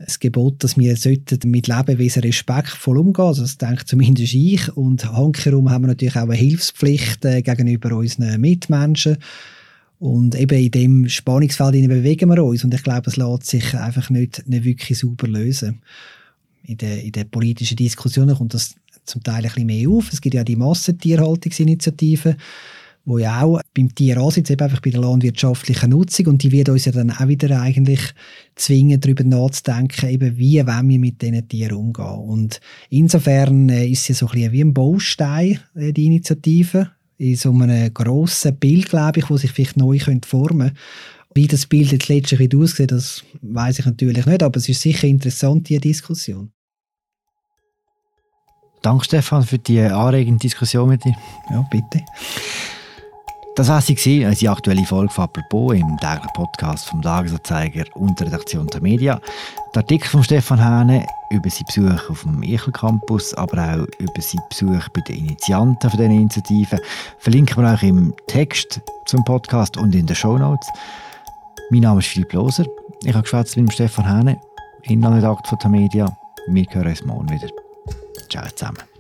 das 0.05 0.19
Gebot, 0.19 0.63
dass 0.63 0.77
wir 0.77 0.97
mit 1.45 1.67
Lebewesen 1.67 2.23
respektvoll 2.23 2.99
umgehen. 2.99 3.25
Also 3.25 3.43
das 3.43 3.59
denkt 3.59 3.89
zumindest 3.89 4.35
ich. 4.35 4.77
Und 4.77 5.11
handherum 5.13 5.71
haben 5.71 5.85
wir 5.85 5.89
natürlich 5.89 6.17
auch 6.17 6.23
eine 6.23 6.35
Hilfspflicht 6.35 7.25
äh, 7.25 7.43
gegenüber 7.43 7.97
unseren 7.97 8.41
Mitmenschen. 8.41 9.17
Und 9.99 10.35
eben 10.35 10.59
in 10.59 10.71
dem 10.71 11.09
Spannungsfeld 11.09 11.89
bewegen 11.89 12.29
wir 12.29 12.45
uns. 12.45 12.65
Und 12.65 12.75
ich 12.75 12.83
glaube, 12.83 13.09
es 13.09 13.17
lässt 13.17 13.47
sich 13.47 13.75
einfach 13.75 14.11
nicht, 14.11 14.47
nicht 14.47 14.65
wirklich 14.65 14.99
sauber 14.99 15.29
lösen. 15.29 15.81
In 16.65 16.77
der, 16.79 17.03
in 17.03 17.13
der 17.13 17.25
politischen 17.25 17.77
Diskussion 17.77 18.35
kommt 18.35 18.55
das 18.55 18.75
zum 19.05 19.23
Teil 19.23 19.37
ein 19.37 19.43
bisschen 19.43 19.67
mehr 19.67 19.89
auf. 19.89 20.13
Es 20.13 20.21
gibt 20.21 20.35
ja 20.35 20.45
die 20.45 20.57
Massentierhaltungsinitiative, 20.57 22.37
wo 23.05 23.19
ja 23.19 23.43
auch 23.43 23.61
beim 23.75 23.95
Tieransitz 23.95 24.51
eben 24.51 24.63
einfach 24.63 24.81
bei 24.81 24.91
der 24.91 25.01
landwirtschaftlichen 25.01 25.91
Nutzung 25.91 26.27
und 26.27 26.43
die 26.43 26.53
wird 26.53 26.71
uns 26.71 26.87
ja 26.87 26.93
dann 26.93 27.11
auch 27.11 27.29
wieder 27.29 27.61
eigentlich 27.61 28.01
zwingen, 28.57 29.01
darüber 29.01 29.25
nachzudenken, 29.25 30.09
eben 30.09 30.39
wie 30.39 30.67
wollen 30.67 30.89
wir 30.89 30.99
mit 30.99 31.21
diesen 31.21 31.47
Tieren 31.49 31.77
umgehen. 31.77 32.07
Und 32.07 32.61
insofern 32.89 33.69
äh, 33.69 33.87
ist 33.87 34.05
sie 34.05 34.15
so 34.15 34.27
ein 34.27 34.33
bisschen 34.33 34.53
wie 34.53 34.65
ein 34.65 34.75
Baustein, 34.75 35.61
äh, 35.75 35.93
die 35.93 36.07
Initiative, 36.07 36.91
in 37.19 37.37
so 37.37 37.53
einem 37.53 37.93
grossen 37.93 38.57
Bild, 38.57 38.89
glaube 38.89 39.21
ich, 39.21 39.31
wo 39.31 39.37
sich 39.37 39.53
vielleicht 39.53 39.77
neu 39.77 39.99
formen 39.99 40.69
könnte. 40.69 40.75
Wie 41.35 41.47
das 41.49 41.67
Bild 41.67 41.91
jetzt 41.91 42.09
letztlich 42.09 42.55
aussieht, 42.55 42.93
das 42.93 43.25
weiß 43.43 43.81
ich 43.81 43.87
natürlich 43.87 44.25
nicht, 44.25 44.43
aber 44.43 44.57
es 44.57 44.69
ist 44.69 44.81
sicher 44.81 45.09
interessant, 45.09 45.69
diese 45.69 45.81
Diskussion. 45.81 46.53
Danke, 48.83 49.05
Stefan, 49.05 49.43
für 49.43 49.59
die 49.59 49.81
anregende 49.81 50.41
Diskussion 50.41 50.89
mit 50.89 51.05
dir. 51.05 51.17
Ja, 51.51 51.67
bitte. 51.71 52.05
Das 53.57 53.69
war 53.69 53.81
sie, 53.81 54.25
unsere 54.25 54.53
aktuelle 54.53 54.85
Folge 54.85 55.13
von 55.13 55.25
«Apropos» 55.25 55.75
im 55.75 55.97
täglichen 55.99 56.31
Podcast 56.35 56.89
vom 56.89 57.01
Tagesanzeiger 57.01 57.85
und 57.95 58.19
der 58.19 58.27
Redaktion 58.27 58.67
der 58.67 58.83
Media. 58.83 59.21
Der 59.73 59.83
Artikel 59.83 60.09
von 60.09 60.25
Stefan 60.25 60.59
Hähne 60.59 61.07
über 61.31 61.49
seinen 61.49 61.67
Besuch 61.67 62.11
auf 62.11 62.23
dem 62.23 62.43
Echel 62.43 62.73
Campus, 62.73 63.33
aber 63.35 63.63
auch 63.63 64.01
über 64.01 64.21
seinen 64.21 64.43
Besuch 64.49 64.89
bei 64.89 65.03
den 65.03 65.19
Initianten 65.27 65.89
dieser 65.89 66.05
Initiative 66.05 66.81
verlinken 67.19 67.63
wir 67.63 67.73
euch 67.73 67.85
im 67.85 68.13
Text 68.27 68.81
zum 69.07 69.23
Podcast 69.25 69.77
und 69.77 69.95
in 69.95 70.07
den 70.07 70.17
Show 70.17 70.37
Notes. 70.37 70.67
Mein 71.71 71.83
Name 71.83 72.01
ist 72.01 72.09
Philipp 72.09 72.33
Loser. 72.33 72.65
Ich 73.05 73.15
habe 73.15 73.23
geschwätzt 73.23 73.57
mit 73.57 73.73
Stefan 73.73 74.05
Hähne, 74.05 74.41
Inlandredakteur 74.83 75.61
von 75.61 75.73
der 75.73 75.81
Media. 75.81 76.19
Wir 76.49 76.67
hören 76.73 76.89
uns 76.89 77.05
morgen 77.05 77.31
wieder. 77.31 77.49
Ciao 78.29 78.49
zusammen. 78.49 78.94